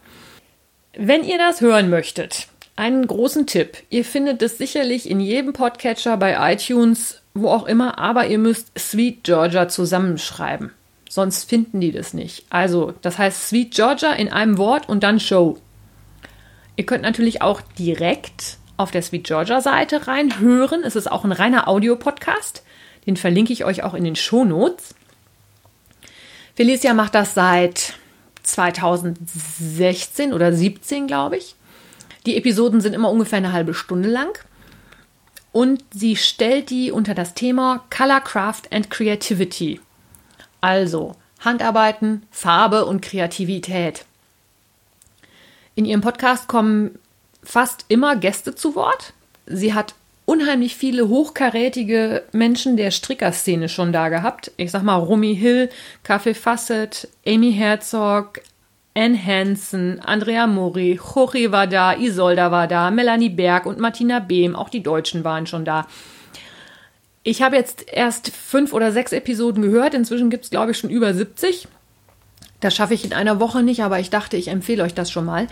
Wenn 0.98 1.22
ihr 1.22 1.38
das 1.38 1.60
hören 1.60 1.90
möchtet, 1.90 2.48
einen 2.74 3.06
großen 3.06 3.46
Tipp. 3.46 3.76
Ihr 3.88 4.04
findet 4.04 4.42
es 4.42 4.58
sicherlich 4.58 5.08
in 5.08 5.20
jedem 5.20 5.52
Podcatcher 5.52 6.16
bei 6.16 6.54
iTunes, 6.54 7.22
wo 7.34 7.50
auch 7.50 7.66
immer, 7.66 8.00
aber 8.00 8.26
ihr 8.26 8.38
müsst 8.38 8.76
Sweet 8.76 9.22
Georgia 9.22 9.68
zusammenschreiben. 9.68 10.72
Sonst 11.08 11.48
finden 11.48 11.80
die 11.80 11.92
das 11.92 12.14
nicht. 12.14 12.46
Also, 12.50 12.94
das 13.00 13.16
heißt 13.18 13.46
Sweet 13.46 13.74
Georgia 13.74 14.12
in 14.12 14.32
einem 14.32 14.58
Wort 14.58 14.88
und 14.88 15.04
dann 15.04 15.20
Show. 15.20 15.60
Ihr 16.76 16.86
könnt 16.86 17.02
natürlich 17.02 17.42
auch 17.42 17.60
direkt 17.78 18.58
auf 18.76 18.90
der 18.90 19.02
Sweet 19.02 19.24
Georgia 19.24 19.60
Seite 19.60 20.06
reinhören. 20.06 20.82
Es 20.82 20.96
ist 20.96 21.10
auch 21.10 21.24
ein 21.24 21.32
reiner 21.32 21.68
Audiopodcast. 21.68 22.64
Den 23.06 23.16
verlinke 23.16 23.52
ich 23.52 23.64
euch 23.64 23.82
auch 23.82 23.94
in 23.94 24.04
den 24.04 24.16
Shownotes. 24.16 24.94
Felicia 26.54 26.94
macht 26.94 27.14
das 27.14 27.34
seit 27.34 27.94
2016 28.42 30.32
oder 30.32 30.52
17, 30.52 31.06
glaube 31.06 31.36
ich. 31.36 31.54
Die 32.26 32.36
Episoden 32.36 32.80
sind 32.80 32.94
immer 32.94 33.10
ungefähr 33.10 33.38
eine 33.38 33.52
halbe 33.52 33.74
Stunde 33.74 34.08
lang. 34.08 34.38
Und 35.52 35.84
sie 35.92 36.16
stellt 36.16 36.70
die 36.70 36.90
unter 36.90 37.14
das 37.14 37.34
Thema 37.34 37.84
Color 37.90 38.20
Craft 38.20 38.62
and 38.72 38.90
Creativity. 38.90 39.80
Also 40.60 41.14
Handarbeiten, 41.40 42.26
Farbe 42.30 42.86
und 42.86 43.02
Kreativität. 43.02 44.04
In 45.74 45.84
ihrem 45.84 46.00
Podcast 46.00 46.46
kommen 46.46 46.98
fast 47.42 47.84
immer 47.88 48.16
Gäste 48.16 48.54
zu 48.54 48.74
Wort. 48.74 49.12
Sie 49.46 49.74
hat 49.74 49.94
unheimlich 50.24 50.76
viele 50.76 51.08
hochkarätige 51.08 52.22
Menschen 52.32 52.76
der 52.76 52.90
Strickerszene 52.90 53.68
schon 53.68 53.92
da 53.92 54.08
gehabt. 54.08 54.52
Ich 54.56 54.70
sag 54.70 54.82
mal 54.82 54.96
Romy 54.96 55.36
Hill, 55.36 55.68
Kaffee 56.02 56.34
Fassett, 56.34 57.08
Amy 57.26 57.52
Herzog, 57.52 58.40
Anne 58.94 59.18
Hansen, 59.20 60.00
Andrea 60.00 60.46
Mori, 60.46 60.98
Jorge 61.14 61.50
war 61.50 61.66
da, 61.66 61.94
Isolda 61.96 62.52
war 62.52 62.68
da, 62.68 62.90
Melanie 62.92 63.28
Berg 63.28 63.66
und 63.66 63.80
Martina 63.80 64.20
Behm, 64.20 64.54
auch 64.54 64.68
die 64.68 64.82
Deutschen 64.82 65.24
waren 65.24 65.46
schon 65.46 65.64
da. 65.64 65.86
Ich 67.24 67.42
habe 67.42 67.56
jetzt 67.56 67.86
erst 67.92 68.28
fünf 68.28 68.72
oder 68.72 68.92
sechs 68.92 69.12
Episoden 69.12 69.62
gehört, 69.62 69.94
inzwischen 69.94 70.30
gibt 70.30 70.44
es, 70.44 70.50
glaube 70.50 70.70
ich, 70.70 70.78
schon 70.78 70.90
über 70.90 71.12
70. 71.12 71.66
Das 72.64 72.74
schaffe 72.74 72.94
ich 72.94 73.04
in 73.04 73.12
einer 73.12 73.40
Woche 73.40 73.62
nicht, 73.62 73.82
aber 73.82 74.00
ich 74.00 74.08
dachte, 74.08 74.38
ich 74.38 74.48
empfehle 74.48 74.82
euch 74.84 74.94
das 74.94 75.10
schon 75.10 75.26
mal. 75.26 75.48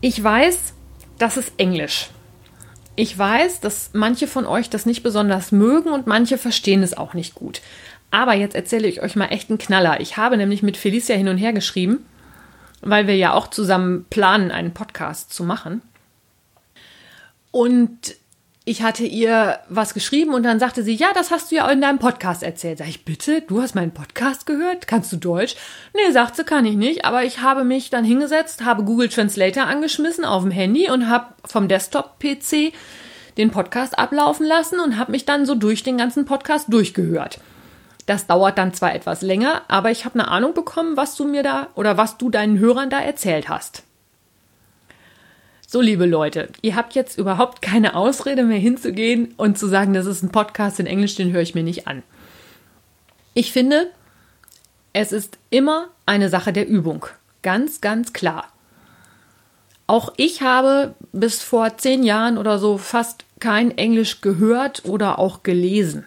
Ich 0.00 0.20
weiß, 0.20 0.72
das 1.18 1.36
ist 1.36 1.52
Englisch. 1.56 2.08
Ich 2.96 3.16
weiß, 3.16 3.60
dass 3.60 3.90
manche 3.92 4.26
von 4.26 4.44
euch 4.44 4.68
das 4.68 4.86
nicht 4.86 5.04
besonders 5.04 5.52
mögen 5.52 5.90
und 5.90 6.08
manche 6.08 6.36
verstehen 6.36 6.82
es 6.82 6.96
auch 6.96 7.14
nicht 7.14 7.36
gut. 7.36 7.60
Aber 8.10 8.34
jetzt 8.34 8.56
erzähle 8.56 8.88
ich 8.88 9.02
euch 9.02 9.14
mal 9.14 9.26
echt 9.26 9.50
einen 9.50 9.58
Knaller. 9.58 10.00
Ich 10.00 10.16
habe 10.16 10.36
nämlich 10.36 10.64
mit 10.64 10.76
Felicia 10.76 11.14
hin 11.14 11.28
und 11.28 11.38
her 11.38 11.52
geschrieben, 11.52 12.04
weil 12.80 13.06
wir 13.06 13.14
ja 13.14 13.32
auch 13.32 13.46
zusammen 13.46 14.04
planen, 14.10 14.50
einen 14.50 14.74
Podcast 14.74 15.32
zu 15.32 15.44
machen. 15.44 15.80
Und 17.52 18.16
ich 18.68 18.82
hatte 18.82 19.04
ihr 19.04 19.60
was 19.68 19.94
geschrieben 19.94 20.34
und 20.34 20.42
dann 20.42 20.58
sagte 20.58 20.82
sie, 20.82 20.96
ja, 20.96 21.12
das 21.14 21.30
hast 21.30 21.52
du 21.52 21.54
ja 21.54 21.70
in 21.70 21.80
deinem 21.80 22.00
Podcast 22.00 22.42
erzählt. 22.42 22.78
Sag 22.78 22.88
ich, 22.88 23.04
bitte, 23.04 23.40
du 23.42 23.62
hast 23.62 23.76
meinen 23.76 23.94
Podcast 23.94 24.44
gehört? 24.44 24.88
Kannst 24.88 25.12
du 25.12 25.16
Deutsch? 25.16 25.54
Nee, 25.94 26.10
sagt 26.10 26.34
sie, 26.34 26.42
kann 26.42 26.66
ich 26.66 26.74
nicht, 26.74 27.04
aber 27.04 27.22
ich 27.22 27.40
habe 27.40 27.62
mich 27.62 27.90
dann 27.90 28.04
hingesetzt, 28.04 28.64
habe 28.64 28.82
Google 28.82 29.08
Translator 29.08 29.68
angeschmissen 29.68 30.24
auf 30.24 30.42
dem 30.42 30.50
Handy 30.50 30.90
und 30.90 31.08
habe 31.08 31.26
vom 31.44 31.68
Desktop-PC 31.68 32.72
den 33.36 33.52
Podcast 33.52 33.96
ablaufen 34.00 34.44
lassen 34.44 34.80
und 34.80 34.98
habe 34.98 35.12
mich 35.12 35.24
dann 35.24 35.46
so 35.46 35.54
durch 35.54 35.84
den 35.84 35.96
ganzen 35.96 36.24
Podcast 36.24 36.66
durchgehört. 36.68 37.38
Das 38.06 38.26
dauert 38.26 38.58
dann 38.58 38.74
zwar 38.74 38.96
etwas 38.96 39.22
länger, 39.22 39.62
aber 39.68 39.92
ich 39.92 40.04
habe 40.04 40.18
eine 40.18 40.26
Ahnung 40.26 40.54
bekommen, 40.54 40.96
was 40.96 41.14
du 41.14 41.24
mir 41.24 41.44
da 41.44 41.68
oder 41.76 41.98
was 41.98 42.18
du 42.18 42.30
deinen 42.30 42.58
Hörern 42.58 42.90
da 42.90 42.98
erzählt 42.98 43.48
hast. 43.48 43.85
So, 45.76 45.82
liebe 45.82 46.06
Leute, 46.06 46.48
ihr 46.62 46.74
habt 46.74 46.94
jetzt 46.94 47.18
überhaupt 47.18 47.60
keine 47.60 47.96
Ausrede 47.96 48.44
mehr 48.44 48.56
hinzugehen 48.56 49.34
und 49.36 49.58
zu 49.58 49.66
sagen, 49.66 49.92
das 49.92 50.06
ist 50.06 50.22
ein 50.22 50.30
Podcast 50.30 50.80
in 50.80 50.86
Englisch, 50.86 51.16
den 51.16 51.32
höre 51.32 51.42
ich 51.42 51.54
mir 51.54 51.64
nicht 51.64 51.86
an. 51.86 52.02
Ich 53.34 53.52
finde, 53.52 53.88
es 54.94 55.12
ist 55.12 55.36
immer 55.50 55.88
eine 56.06 56.30
Sache 56.30 56.54
der 56.54 56.66
Übung. 56.66 57.04
Ganz, 57.42 57.82
ganz 57.82 58.14
klar. 58.14 58.46
Auch 59.86 60.14
ich 60.16 60.40
habe 60.40 60.94
bis 61.12 61.42
vor 61.42 61.76
zehn 61.76 62.04
Jahren 62.04 62.38
oder 62.38 62.58
so 62.58 62.78
fast 62.78 63.26
kein 63.38 63.76
Englisch 63.76 64.22
gehört 64.22 64.86
oder 64.86 65.18
auch 65.18 65.42
gelesen. 65.42 66.06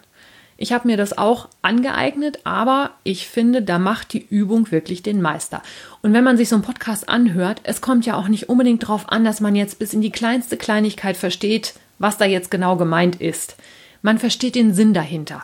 Ich 0.61 0.73
habe 0.73 0.89
mir 0.89 0.97
das 0.97 1.17
auch 1.17 1.47
angeeignet, 1.61 2.39
aber 2.43 2.91
ich 3.05 3.29
finde, 3.29 3.61
da 3.61 3.79
macht 3.79 4.11
die 4.11 4.27
Übung 4.27 4.71
wirklich 4.71 5.01
den 5.01 5.21
Meister. 5.21 5.63
Und 6.01 6.11
wenn 6.11 6.25
man 6.25 6.35
sich 6.35 6.49
so 6.49 6.55
einen 6.57 6.65
Podcast 6.65 7.07
anhört, 7.07 7.61
es 7.63 7.79
kommt 7.79 8.05
ja 8.05 8.17
auch 8.17 8.27
nicht 8.27 8.49
unbedingt 8.49 8.83
darauf 8.83 9.07
an, 9.07 9.23
dass 9.23 9.39
man 9.39 9.55
jetzt 9.55 9.79
bis 9.79 9.93
in 9.93 10.01
die 10.01 10.11
kleinste 10.11 10.57
Kleinigkeit 10.57 11.15
versteht, 11.15 11.75
was 11.97 12.17
da 12.17 12.25
jetzt 12.25 12.51
genau 12.51 12.75
gemeint 12.75 13.21
ist. 13.21 13.55
Man 14.01 14.19
versteht 14.19 14.55
den 14.55 14.73
Sinn 14.73 14.93
dahinter 14.93 15.43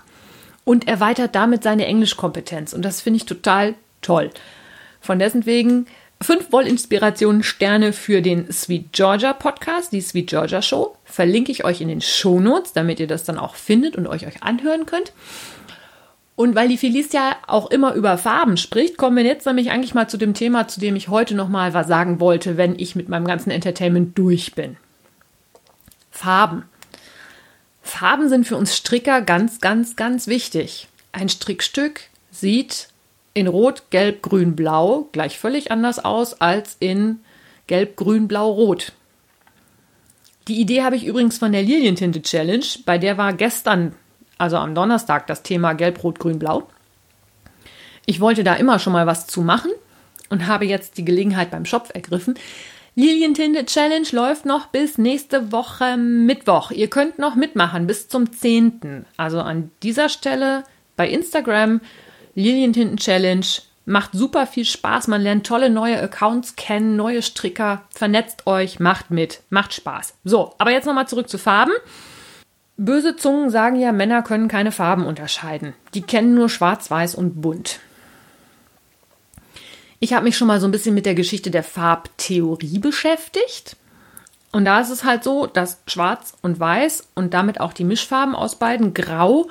und 0.66 0.86
erweitert 0.86 1.34
damit 1.34 1.64
seine 1.64 1.86
Englischkompetenz. 1.86 2.74
Und 2.74 2.84
das 2.84 3.00
finde 3.00 3.16
ich 3.16 3.26
total 3.26 3.76
toll. 4.02 4.32
Von 5.00 5.18
dessen 5.18 5.46
wegen 5.46 5.86
Fünf 6.22 6.52
Wollinspirationen 6.52 7.44
Sterne 7.44 7.92
für 7.92 8.22
den 8.22 8.52
Sweet 8.52 8.94
Georgia 8.94 9.34
Podcast, 9.34 9.92
die 9.92 10.02
Sweet 10.02 10.28
Georgia 10.28 10.62
Show. 10.62 10.96
Verlinke 11.04 11.52
ich 11.52 11.66
euch 11.66 11.82
in 11.82 11.90
den 11.90 12.02
Show 12.02 12.40
Notes, 12.40 12.74
damit 12.74 13.00
ihr 13.00 13.08
das 13.08 13.26
dann 13.26 13.38
auch 13.38 13.56
findet 13.56 13.96
und 13.96 14.08
euch 14.08 14.26
euch 14.26 14.42
anhören 14.42 14.86
könnt. 14.86 15.12
Und 16.36 16.56
weil 16.56 16.68
die 16.68 16.78
Felice 16.78 17.14
ja 17.14 17.36
auch 17.48 17.70
immer 17.70 17.94
über 17.94 18.18
Farben 18.18 18.58
spricht, 18.58 18.98
kommen 18.98 19.18
wir 19.18 19.24
jetzt 19.24 19.46
nämlich 19.46 19.72
eigentlich 19.72 19.94
mal 19.94 20.08
zu 20.08 20.18
dem 20.18 20.34
Thema, 20.34 20.68
zu 20.68 20.80
dem 20.80 20.96
ich 20.96 21.10
heute 21.10 21.36
nochmal 21.36 21.74
was 21.74 21.88
sagen 21.88 22.20
wollte, 22.20 22.58
wenn 22.58 22.78
ich 22.78 22.96
mit 22.96 23.08
meinem 23.08 23.26
ganzen 23.26 23.52
Entertainment 23.52 24.18
durch 24.18 24.54
bin. 24.54 24.78
Farben. 26.12 26.64
Farben 27.82 28.30
sind 28.30 28.48
für 28.48 28.58
uns 28.58 28.76
Stricker 28.76 29.22
ganz, 29.22 29.62
ganz, 29.62 29.96
ganz 29.96 30.28
wichtig. 30.28 30.88
Ein 31.12 31.30
Strickstück 31.30 32.02
sieht 32.32 32.88
in 33.36 33.48
Rot, 33.48 33.84
Gelb, 33.92 34.24
Grün, 34.24 34.56
Blau 34.56 35.10
gleich 35.12 35.38
völlig 35.38 35.70
anders 35.70 36.04
aus 36.04 36.42
als 36.42 36.78
in 36.80 37.20
Gelb, 37.68 37.98
Grün, 37.98 38.28
Blau, 38.28 38.50
Rot. 38.52 38.94
Die 40.48 40.60
Idee 40.60 40.84
habe 40.84 40.96
ich 40.96 41.06
übrigens 41.06 41.38
von 41.38 41.52
der 41.52 41.62
Lilientinte 41.62 42.22
Challenge, 42.22 42.66
bei 42.86 42.98
der 42.98 43.18
war 43.18 43.34
gestern, 43.34 43.94
also 44.38 44.58
am 44.58 44.74
Donnerstag, 44.74 45.28
das 45.28 45.44
Thema 45.44 45.74
Gelb, 45.74 46.04
Rot, 46.04 46.18
Grün, 46.18 46.40
Blau. 46.40 46.68
Ich 48.06 48.22
wollte 48.22 48.44
da 48.44 48.54
immer 48.56 48.80
schon 48.80 48.94
mal 48.94 49.06
was 49.06 49.28
zu 49.28 49.42
machen 49.42 49.72
und 50.30 50.48
habe 50.48 50.66
jetzt 50.66 50.98
die 50.98 51.06
Gelegenheit 51.06 51.52
beim 51.52 51.66
Schopf 51.66 51.90
ergriffen. 51.94 52.36
Lilientinte 52.96 53.66
Challenge 53.66 54.08
läuft 54.12 54.46
noch 54.46 54.68
bis 54.68 54.98
nächste 54.98 55.52
Woche 55.52 55.98
Mittwoch. 55.98 56.72
Ihr 56.72 56.90
könnt 56.90 57.20
noch 57.20 57.36
mitmachen 57.36 57.88
bis 57.88 58.08
zum 58.08 58.32
10. 58.32 59.06
Also 59.18 59.42
an 59.42 59.72
dieser 59.84 60.08
Stelle 60.08 60.64
bei 60.96 61.10
Instagram 61.10 61.82
Lilientinten 62.36 62.98
Challenge. 62.98 63.46
Macht 63.88 64.12
super 64.14 64.46
viel 64.46 64.66
Spaß. 64.66 65.08
Man 65.08 65.22
lernt 65.22 65.46
tolle 65.46 65.70
neue 65.70 66.02
Accounts 66.02 66.56
kennen, 66.56 66.96
neue 66.96 67.22
Stricker. 67.22 67.84
Vernetzt 67.90 68.46
euch, 68.46 68.80
macht 68.80 69.12
mit, 69.12 69.42
macht 69.50 69.74
Spaß. 69.74 70.16
So, 70.24 70.54
aber 70.58 70.72
jetzt 70.72 70.86
nochmal 70.86 71.08
zurück 71.08 71.30
zu 71.30 71.38
Farben. 71.38 71.72
Böse 72.78 73.16
Zungen 73.16 73.50
sagen 73.50 73.78
ja, 73.78 73.92
Männer 73.92 74.22
können 74.22 74.48
keine 74.48 74.72
Farben 74.72 75.06
unterscheiden. 75.06 75.74
Die 75.94 76.02
kennen 76.02 76.34
nur 76.34 76.50
schwarz, 76.50 76.92
weiß 76.92 77.16
und 77.16 77.42
bunt. 77.42 77.80
Ich 80.00 80.14
habe 80.14 80.26
mich 80.26 80.36
schon 80.36 80.48
mal 80.48 80.60
so 80.60 80.68
ein 80.68 80.72
bisschen 80.72 80.94
mit 80.94 81.06
der 81.06 81.16
Geschichte 81.16 81.52
der 81.52 81.64
Farbtheorie 81.64 82.80
beschäftigt. 82.80 83.78
Und 84.52 84.66
da 84.66 84.82
ist 84.82 84.90
es 84.90 85.04
halt 85.04 85.24
so, 85.24 85.48
dass 85.48 85.82
schwarz 85.88 86.34
und 86.42 86.60
weiß 86.60 87.10
und 87.16 87.34
damit 87.34 87.60
auch 87.60 87.72
die 87.72 87.84
Mischfarben 87.84 88.36
aus 88.36 88.58
beiden 88.58 88.94
grau 88.94 89.48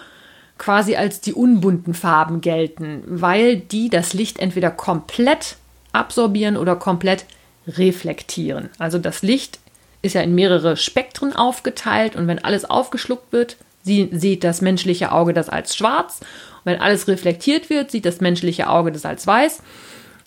quasi 0.59 0.97
als 0.97 1.21
die 1.21 1.35
unbunten 1.35 1.95
Farben 1.95 2.41
gelten, 2.41 3.03
weil 3.07 3.57
die 3.57 3.91
das 3.91 4.13
Licht 4.15 4.39
entweder 4.39 4.71
komplett 4.71 5.57
absorbieren 5.93 6.57
oder 6.57 6.77
komplett 6.77 7.25
reflektieren. 7.67 8.71
Also 8.79 8.99
das 8.99 9.23
Licht 9.23 9.59
ist 10.03 10.15
ja 10.15 10.21
in 10.21 10.35
mehrere 10.35 10.77
Spektren 10.77 11.35
aufgeteilt 11.35 12.15
und 12.15 12.29
wenn 12.29 12.39
alles 12.39 12.65
aufgeschluckt 12.65 13.33
wird, 13.33 13.57
sieht 13.85 14.45
das 14.45 14.61
menschliche 14.61 15.13
Auge 15.13 15.33
das 15.35 15.49
als 15.49 15.77
schwarz. 15.77 16.21
Und 16.21 16.73
wenn 16.73 16.81
alles 16.81 17.09
reflektiert 17.09 17.69
wird, 17.71 17.91
sieht 17.91 18.07
das 18.07 18.21
menschliche 18.21 18.69
Auge 18.69 18.93
das 18.93 19.05
als 19.05 19.27
weiß. 19.27 19.63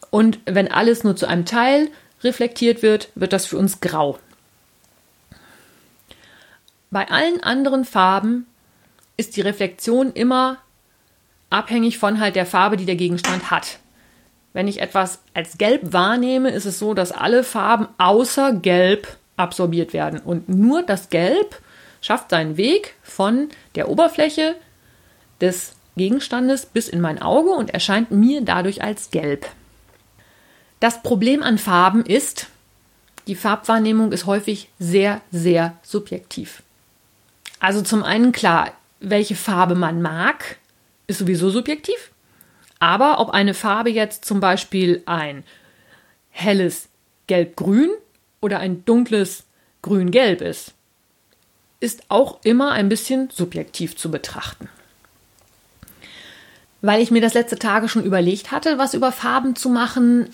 Und 0.10 0.40
wenn 0.46 0.72
alles 0.72 1.04
nur 1.04 1.16
zu 1.16 1.28
einem 1.28 1.46
Teil 1.46 1.90
reflektiert 2.24 2.82
wird, 2.82 3.10
wird 3.16 3.34
das 3.34 3.46
für 3.46 3.58
uns 3.58 3.82
grau. 3.82 4.18
Bei 6.90 7.10
allen 7.10 7.44
anderen 7.44 7.84
Farben 7.84 8.46
ist 9.18 9.36
die 9.36 9.42
Reflexion 9.42 10.14
immer 10.14 10.58
abhängig 11.50 11.98
von 11.98 12.20
halt 12.20 12.36
der 12.36 12.46
Farbe, 12.46 12.78
die 12.78 12.86
der 12.86 12.96
Gegenstand 12.96 13.52
hat. 13.52 13.80
Wenn 14.54 14.68
ich 14.68 14.82
etwas 14.82 15.20
als 15.34 15.58
gelb 15.58 15.94
wahrnehme, 15.94 16.50
ist 16.50 16.66
es 16.66 16.80
so, 16.80 16.94
dass 16.94 17.12
alle 17.12 17.44
Farben 17.44 17.88
außer 17.98 18.54
gelb 18.54 19.18
absorbiert 19.36 19.94
werden 19.94 20.20
und 20.20 20.50
nur 20.50 20.84
das 20.84 21.10
Gelb 21.10 21.62
schafft 22.02 22.32
seinen 22.32 22.58
Weg 22.58 22.96
von 23.04 23.50
der 23.76 23.89
Oberfläche 23.89 24.56
des 25.41 25.74
Gegenstandes 25.96 26.65
bis 26.65 26.88
in 26.88 27.02
mein 27.02 27.22
Auge 27.22 27.52
und 27.52 27.72
erscheint 27.72 28.12
mir 28.12 28.41
dadurch 28.41 28.84
als 28.84 29.12
gelb. 29.12 29.48
Das 30.80 31.02
Problem 31.02 31.41
an 31.41 31.58
Farben 31.58 32.06
ist, 32.06 32.48
die 33.26 33.36
Farbwahrnehmung 33.36 34.12
ist 34.12 34.26
häufig 34.26 34.70
sehr, 34.80 35.22
sehr 35.32 35.76
subjektiv. 35.82 36.63
Also 37.60 37.82
zum 37.82 38.04
einen 38.04 38.32
klar, 38.32 38.72
welche 39.00 39.36
Farbe 39.36 39.76
man 39.76 40.02
mag, 40.02 40.58
ist 41.08 41.20
sowieso 41.20 41.50
subjektiv. 41.50 42.12
Aber 42.80 43.20
ob 43.20 43.32
eine 43.32 43.54
Farbe 43.54 43.90
jetzt 43.90 44.26
zum 44.26 44.40
Beispiel 44.40 45.02
ein 45.06 45.44
helles 46.30 46.90
Gelb-Grün 47.28 47.90
oder 48.42 48.60
ein 48.60 48.86
dunkles 48.86 49.44
Grün-Gelb 49.82 50.42
ist, 50.42 50.74
ist 51.80 52.04
auch 52.10 52.40
immer 52.44 52.72
ein 52.72 52.90
bisschen 52.90 53.30
subjektiv 53.32 53.96
zu 53.96 54.12
betrachten. 54.12 54.70
Weil 56.82 57.02
ich 57.02 57.12
mir 57.12 57.22
das 57.22 57.34
letzte 57.34 57.58
Tage 57.58 57.90
schon 57.90 58.04
überlegt 58.04 58.52
hatte, 58.52 58.78
was 58.78 58.94
über 58.94 59.12
Farben 59.12 59.56
zu 59.56 59.70
machen, 59.70 60.30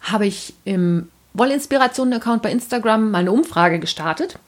habe 0.00 0.26
ich 0.26 0.54
im 0.64 1.10
Wollinspirationen-Account 1.34 2.42
bei 2.42 2.52
Instagram 2.52 3.10
mal 3.10 3.18
eine 3.18 3.32
Umfrage 3.32 3.78
gestartet 3.78 4.38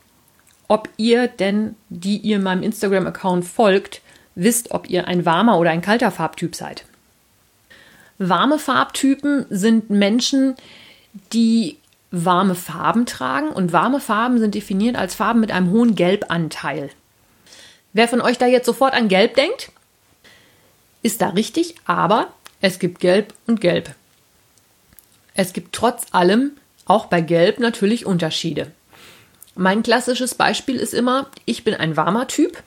ob 0.69 0.89
ihr 0.97 1.29
denn, 1.29 1.77
die 1.89 2.19
ihr 2.19 2.39
meinem 2.39 2.63
Instagram-Account 2.63 3.45
folgt, 3.45 4.01
wisst, 4.35 4.71
ob 4.71 4.89
ihr 4.89 5.07
ein 5.07 5.27
warmer 5.27 5.59
oder 5.59 5.71
ein 5.71 5.83
kalter 5.83 6.11
Farbtyp 6.11 6.55
seid. 6.55 6.85
Warme 8.19 8.59
Farbtypen 8.59 9.47
sind 9.51 9.91
Menschen, 9.91 10.55
die 11.33 11.79
warme 12.11 12.55
Farben 12.55 13.07
tragen 13.07 13.49
und 13.49 13.73
warme 13.73 14.01
Farben 14.01 14.39
sind 14.39 14.55
definiert 14.55 14.97
als 14.97 15.15
Farben 15.15 15.41
mit 15.41 15.51
einem 15.51 15.71
hohen 15.71 15.95
Gelbanteil. 15.95 16.91
Wer 17.93 18.09
von 18.09 18.21
euch 18.21 18.39
da 18.39 18.47
jetzt 18.47 18.67
sofort 18.67 18.95
an 18.95 19.09
Gelb 19.09 19.35
denkt, 19.35 19.73
ist 21.03 21.21
da 21.21 21.31
richtig, 21.31 21.75
aber 21.85 22.29
es 22.61 22.79
gibt 22.79 23.01
Gelb 23.01 23.35
und 23.47 23.61
Gelb. 23.61 23.95
Es 25.35 25.53
gibt 25.53 25.75
trotz 25.75 26.07
allem 26.13 26.53
auch 26.85 27.07
bei 27.07 27.21
Gelb 27.21 27.59
natürlich 27.59 28.07
Unterschiede. 28.07 28.71
Mein 29.55 29.83
klassisches 29.83 30.35
Beispiel 30.35 30.77
ist 30.77 30.95
immer, 30.95 31.27
ich 31.45 31.65
bin 31.65 31.75
ein 31.75 31.97
warmer 31.97 32.27
Typ. 32.27 32.63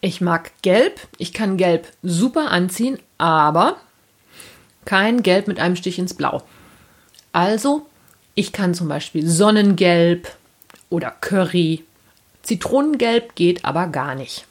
Ich 0.00 0.20
mag 0.20 0.50
Gelb. 0.62 1.00
Ich 1.18 1.32
kann 1.32 1.56
Gelb 1.56 1.86
super 2.02 2.50
anziehen, 2.50 2.98
aber 3.18 3.76
kein 4.84 5.22
Gelb 5.22 5.46
mit 5.46 5.60
einem 5.60 5.76
Stich 5.76 5.98
ins 5.98 6.14
Blau. 6.14 6.42
Also, 7.32 7.86
ich 8.34 8.52
kann 8.52 8.74
zum 8.74 8.88
Beispiel 8.88 9.26
Sonnengelb 9.28 10.34
oder 10.90 11.10
Curry. 11.10 11.84
Zitronengelb 12.42 13.36
geht 13.36 13.64
aber 13.64 13.86
gar 13.86 14.14
nicht. 14.16 14.46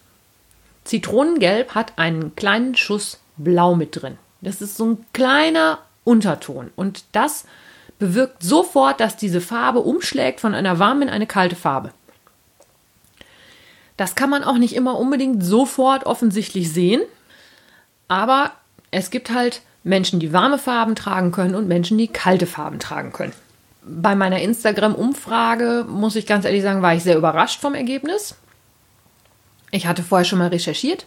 Zitronengelb 0.85 1.75
hat 1.75 1.97
einen 1.99 2.35
kleinen 2.35 2.75
Schuss 2.75 3.19
Blau 3.37 3.75
mit 3.75 4.01
drin. 4.01 4.17
Das 4.41 4.61
ist 4.61 4.77
so 4.77 4.85
ein 4.85 5.05
kleiner 5.13 5.79
Unterton 6.03 6.71
und 6.75 7.03
das 7.11 7.45
bewirkt 8.01 8.41
sofort, 8.41 8.99
dass 8.99 9.15
diese 9.15 9.39
Farbe 9.39 9.79
umschlägt 9.79 10.39
von 10.39 10.55
einer 10.55 10.79
warmen 10.79 11.03
in 11.03 11.09
eine 11.09 11.27
kalte 11.27 11.55
Farbe. 11.55 11.91
Das 13.95 14.15
kann 14.15 14.31
man 14.31 14.43
auch 14.43 14.57
nicht 14.57 14.75
immer 14.75 14.97
unbedingt 14.97 15.43
sofort 15.43 16.07
offensichtlich 16.07 16.73
sehen, 16.73 17.01
aber 18.07 18.53
es 18.89 19.11
gibt 19.11 19.29
halt 19.29 19.61
Menschen, 19.83 20.19
die 20.19 20.33
warme 20.33 20.57
Farben 20.57 20.95
tragen 20.95 21.31
können 21.31 21.53
und 21.53 21.67
Menschen, 21.67 21.99
die 21.99 22.07
kalte 22.07 22.47
Farben 22.47 22.79
tragen 22.79 23.13
können. 23.13 23.33
Bei 23.83 24.15
meiner 24.15 24.41
Instagram-Umfrage, 24.41 25.85
muss 25.87 26.15
ich 26.15 26.25
ganz 26.25 26.45
ehrlich 26.45 26.63
sagen, 26.63 26.81
war 26.81 26.95
ich 26.95 27.03
sehr 27.03 27.17
überrascht 27.17 27.61
vom 27.61 27.75
Ergebnis. 27.75 28.35
Ich 29.69 29.85
hatte 29.85 30.01
vorher 30.01 30.25
schon 30.25 30.39
mal 30.39 30.47
recherchiert, 30.47 31.05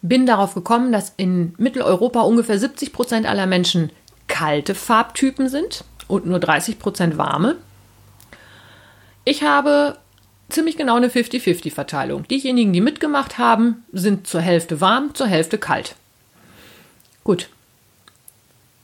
bin 0.00 0.26
darauf 0.26 0.54
gekommen, 0.54 0.92
dass 0.92 1.12
in 1.16 1.54
Mitteleuropa 1.58 2.20
ungefähr 2.20 2.58
70 2.58 2.92
Prozent 2.92 3.26
aller 3.26 3.46
Menschen 3.46 3.90
kalte 4.28 4.76
Farbtypen 4.76 5.48
sind 5.48 5.84
und 6.08 6.26
nur 6.26 6.38
30 6.38 6.78
Prozent 6.78 7.18
warme. 7.18 7.56
Ich 9.24 9.42
habe 9.42 9.98
ziemlich 10.48 10.76
genau 10.76 10.96
eine 10.96 11.08
50-50-Verteilung. 11.08 12.28
Diejenigen, 12.28 12.72
die 12.72 12.80
mitgemacht 12.80 13.38
haben, 13.38 13.84
sind 13.92 14.26
zur 14.26 14.40
Hälfte 14.40 14.80
warm, 14.80 15.14
zur 15.14 15.26
Hälfte 15.26 15.58
kalt. 15.58 15.96
Gut. 17.24 17.48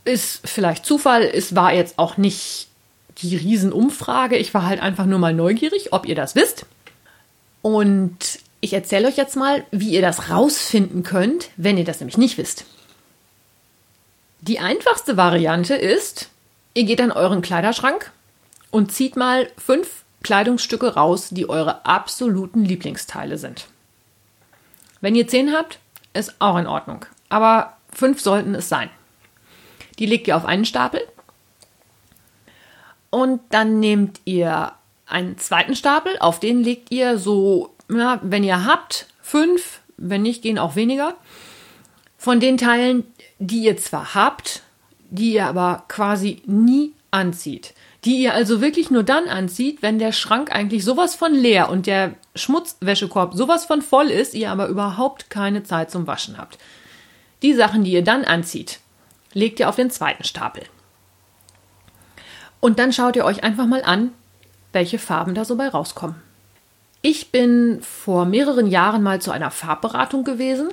Ist 0.04 0.40
vielleicht 0.48 0.87
Zufall, 0.87 1.22
es 1.22 1.54
war 1.54 1.74
jetzt 1.74 1.98
auch 1.98 2.16
nicht 2.16 2.68
die 3.18 3.37
Riesenumfrage. 3.37 4.37
Ich 4.37 4.54
war 4.54 4.64
halt 4.64 4.80
einfach 4.80 5.04
nur 5.04 5.18
mal 5.18 5.35
neugierig, 5.35 5.92
ob 5.92 6.06
ihr 6.06 6.14
das 6.14 6.35
wisst. 6.35 6.64
Und 7.62 8.16
ich 8.61 8.72
erzähle 8.72 9.09
euch 9.09 9.16
jetzt 9.16 9.37
mal, 9.37 9.64
wie 9.70 9.90
ihr 9.90 10.02
das 10.02 10.30
rausfinden 10.30 11.02
könnt, 11.02 11.50
wenn 11.56 11.76
ihr 11.76 11.85
das 11.85 12.00
nämlich 12.00 12.16
nicht 12.16 12.38
wisst. 12.38 12.64
Die 14.40 14.59
einfachste 14.59 15.18
Variante 15.18 15.74
ist, 15.74 16.30
Ihr 16.74 16.85
geht 16.85 17.00
an 17.00 17.12
euren 17.12 17.42
Kleiderschrank 17.42 18.12
und 18.70 18.92
zieht 18.92 19.16
mal 19.16 19.50
fünf 19.56 20.04
Kleidungsstücke 20.22 20.94
raus, 20.94 21.28
die 21.30 21.48
eure 21.48 21.85
absoluten 21.87 22.64
Lieblingsteile 22.64 23.38
sind. 23.38 23.66
Wenn 25.00 25.14
ihr 25.14 25.26
zehn 25.26 25.52
habt, 25.52 25.78
ist 26.12 26.35
auch 26.40 26.59
in 26.59 26.66
Ordnung. 26.66 27.06
Aber 27.28 27.76
fünf 27.92 28.20
sollten 28.20 28.54
es 28.54 28.68
sein. 28.68 28.90
Die 29.98 30.06
legt 30.06 30.28
ihr 30.28 30.37
auf 30.37 30.44
einen 30.44 30.64
Stapel. 30.64 31.00
Und 33.11 33.40
dann 33.50 33.80
nehmt 33.80 34.20
ihr 34.24 34.72
einen 35.06 35.38
zweiten 35.38 35.74
Stapel, 35.74 36.16
auf 36.20 36.38
den 36.38 36.62
legt 36.62 36.92
ihr 36.92 37.18
so, 37.18 37.74
ja, 37.90 38.20
wenn 38.22 38.44
ihr 38.44 38.64
habt, 38.64 39.06
fünf, 39.20 39.80
wenn 39.96 40.22
nicht, 40.22 40.42
gehen 40.42 40.59
auch 40.59 40.76
weniger. 40.76 41.16
Von 42.16 42.38
den 42.38 42.56
Teilen, 42.56 43.04
die 43.38 43.62
ihr 43.64 43.76
zwar 43.76 44.14
habt, 44.14 44.62
die 45.10 45.34
ihr 45.34 45.46
aber 45.46 45.84
quasi 45.88 46.42
nie 46.46 46.92
anzieht. 47.10 47.74
Die 48.04 48.22
ihr 48.22 48.32
also 48.32 48.62
wirklich 48.62 48.90
nur 48.90 49.02
dann 49.02 49.28
anzieht, 49.28 49.82
wenn 49.82 49.98
der 49.98 50.12
Schrank 50.12 50.52
eigentlich 50.52 50.84
sowas 50.84 51.14
von 51.14 51.34
leer 51.34 51.68
und 51.68 51.86
der 51.86 52.14
Schmutzwäschekorb 52.34 53.34
sowas 53.34 53.66
von 53.66 53.82
voll 53.82 54.06
ist, 54.06 54.34
ihr 54.34 54.50
aber 54.50 54.68
überhaupt 54.68 55.28
keine 55.28 55.62
Zeit 55.64 55.90
zum 55.90 56.06
Waschen 56.06 56.38
habt. 56.38 56.58
Die 57.42 57.52
Sachen, 57.52 57.84
die 57.84 57.92
ihr 57.92 58.04
dann 58.04 58.24
anzieht, 58.24 58.80
legt 59.34 59.60
ihr 59.60 59.68
auf 59.68 59.76
den 59.76 59.90
zweiten 59.90 60.24
Stapel. 60.24 60.62
Und 62.60 62.78
dann 62.78 62.92
schaut 62.92 63.16
ihr 63.16 63.24
euch 63.24 63.42
einfach 63.42 63.66
mal 63.66 63.82
an, 63.82 64.12
welche 64.72 64.98
Farben 64.98 65.34
da 65.34 65.44
so 65.44 65.56
bei 65.56 65.68
rauskommen. 65.68 66.16
Ich 67.02 67.30
bin 67.30 67.80
vor 67.82 68.26
mehreren 68.26 68.66
Jahren 68.66 69.02
mal 69.02 69.20
zu 69.20 69.30
einer 69.30 69.50
Farbberatung 69.50 70.24
gewesen, 70.24 70.68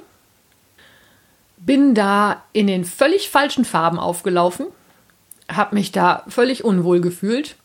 bin 1.58 1.96
da 1.96 2.44
in 2.54 2.68
den 2.68 2.86
völlig 2.86 3.30
falschen 3.30 3.66
Farben 3.66 4.00
aufgelaufen, 4.00 4.68
habe 5.52 5.76
mich 5.76 5.92
da 5.92 6.24
völlig 6.28 6.64
unwohl 6.64 7.02
gefühlt 7.02 7.56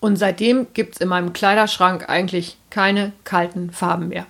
und 0.00 0.16
seitdem 0.16 0.66
gibt 0.74 0.96
es 0.96 1.00
in 1.00 1.08
meinem 1.08 1.32
Kleiderschrank 1.32 2.08
eigentlich 2.08 2.58
keine 2.70 3.12
kalten 3.24 3.70
Farben 3.70 4.08
mehr. 4.08 4.26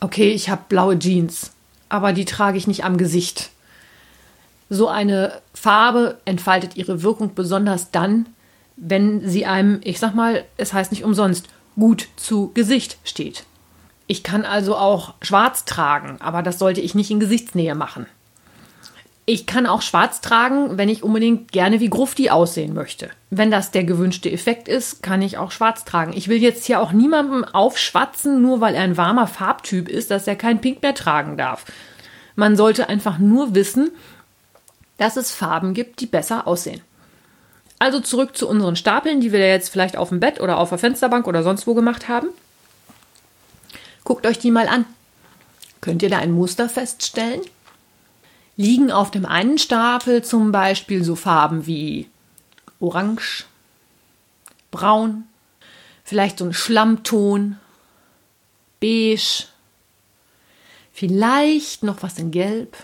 Okay, 0.00 0.30
ich 0.30 0.50
habe 0.50 0.64
blaue 0.68 0.98
Jeans, 0.98 1.52
aber 1.88 2.12
die 2.12 2.24
trage 2.24 2.58
ich 2.58 2.66
nicht 2.66 2.84
am 2.84 2.98
Gesicht. 2.98 3.50
So 4.68 4.88
eine 4.88 5.40
Farbe 5.54 6.18
entfaltet 6.24 6.76
ihre 6.76 7.02
Wirkung 7.02 7.34
besonders 7.34 7.90
dann, 7.90 8.26
wenn 8.76 9.26
sie 9.26 9.46
einem, 9.46 9.80
ich 9.82 9.98
sag 9.98 10.14
mal, 10.14 10.44
es 10.56 10.72
heißt 10.72 10.92
nicht 10.92 11.04
umsonst, 11.04 11.48
gut 11.74 12.08
zu 12.16 12.52
Gesicht 12.52 12.98
steht. 13.04 13.44
Ich 14.08 14.22
kann 14.22 14.46
also 14.46 14.74
auch 14.74 15.14
schwarz 15.20 15.66
tragen, 15.66 16.16
aber 16.20 16.42
das 16.42 16.58
sollte 16.58 16.80
ich 16.80 16.94
nicht 16.94 17.10
in 17.10 17.20
Gesichtsnähe 17.20 17.74
machen. 17.74 18.06
Ich 19.26 19.44
kann 19.44 19.66
auch 19.66 19.82
schwarz 19.82 20.22
tragen, 20.22 20.78
wenn 20.78 20.88
ich 20.88 21.02
unbedingt 21.02 21.52
gerne 21.52 21.80
wie 21.80 21.90
Grufti 21.90 22.30
aussehen 22.30 22.72
möchte. 22.72 23.10
Wenn 23.28 23.50
das 23.50 23.70
der 23.70 23.84
gewünschte 23.84 24.32
Effekt 24.32 24.66
ist, 24.66 25.02
kann 25.02 25.20
ich 25.20 25.36
auch 25.36 25.50
schwarz 25.50 25.84
tragen. 25.84 26.14
Ich 26.14 26.28
will 26.28 26.38
jetzt 26.38 26.64
hier 26.64 26.80
auch 26.80 26.92
niemandem 26.92 27.44
aufschwatzen, 27.44 28.40
nur 28.40 28.62
weil 28.62 28.74
er 28.74 28.84
ein 28.84 28.96
warmer 28.96 29.26
Farbtyp 29.26 29.90
ist, 29.90 30.10
dass 30.10 30.26
er 30.26 30.36
kein 30.36 30.62
Pink 30.62 30.80
mehr 30.80 30.94
tragen 30.94 31.36
darf. 31.36 31.66
Man 32.34 32.56
sollte 32.56 32.88
einfach 32.88 33.18
nur 33.18 33.54
wissen, 33.54 33.90
dass 34.96 35.18
es 35.18 35.30
Farben 35.30 35.74
gibt, 35.74 36.00
die 36.00 36.06
besser 36.06 36.46
aussehen. 36.46 36.80
Also 37.78 38.00
zurück 38.00 38.34
zu 38.34 38.48
unseren 38.48 38.76
Stapeln, 38.76 39.20
die 39.20 39.32
wir 39.32 39.46
jetzt 39.46 39.68
vielleicht 39.68 39.98
auf 39.98 40.08
dem 40.08 40.20
Bett 40.20 40.40
oder 40.40 40.56
auf 40.56 40.70
der 40.70 40.78
Fensterbank 40.78 41.26
oder 41.26 41.42
sonst 41.42 41.66
wo 41.66 41.74
gemacht 41.74 42.08
haben. 42.08 42.28
Guckt 44.08 44.24
euch 44.24 44.38
die 44.38 44.50
mal 44.50 44.68
an. 44.68 44.86
Könnt 45.82 46.02
ihr 46.02 46.08
da 46.08 46.16
ein 46.16 46.32
Muster 46.32 46.70
feststellen? 46.70 47.42
Liegen 48.56 48.90
auf 48.90 49.10
dem 49.10 49.26
einen 49.26 49.58
Stapel 49.58 50.24
zum 50.24 50.50
Beispiel 50.50 51.04
so 51.04 51.14
Farben 51.14 51.66
wie 51.66 52.08
Orange, 52.80 53.44
Braun, 54.70 55.24
vielleicht 56.04 56.38
so 56.38 56.46
ein 56.46 56.54
Schlammton, 56.54 57.58
Beige, 58.80 59.44
vielleicht 60.90 61.82
noch 61.82 62.02
was 62.02 62.18
in 62.18 62.30
Gelb. 62.30 62.78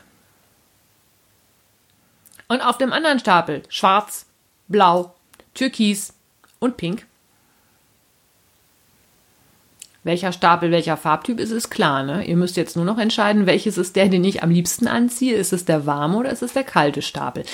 Und 2.49 2.61
auf 2.61 2.77
dem 2.77 2.93
anderen 2.93 3.19
Stapel 3.19 3.63
Schwarz, 3.71 4.27
Blau, 4.69 5.15
Türkis 5.55 6.13
und 6.59 6.77
Pink. 6.77 7.07
Welcher 10.05 10.33
Stapel 10.33 10.71
welcher 10.71 10.99
Farbtyp 10.99 11.41
ist, 11.41 11.51
ist 11.51 11.71
klar. 11.71 12.03
Ne? 12.03 12.25
Ihr 12.27 12.37
müsst 12.37 12.57
jetzt 12.57 12.77
nur 12.77 12.85
noch 12.85 12.99
entscheiden, 12.99 13.47
welches 13.47 13.79
ist 13.79 13.97
der, 13.97 14.09
den 14.09 14.23
ich 14.23 14.43
am 14.43 14.51
liebsten 14.51 14.87
anziehe. 14.87 15.35
Ist 15.35 15.53
es 15.53 15.65
der 15.65 15.87
warme 15.87 16.19
oder 16.19 16.31
ist 16.31 16.43
es 16.43 16.53
der 16.53 16.65
kalte 16.65 17.01
Stapel? 17.03 17.45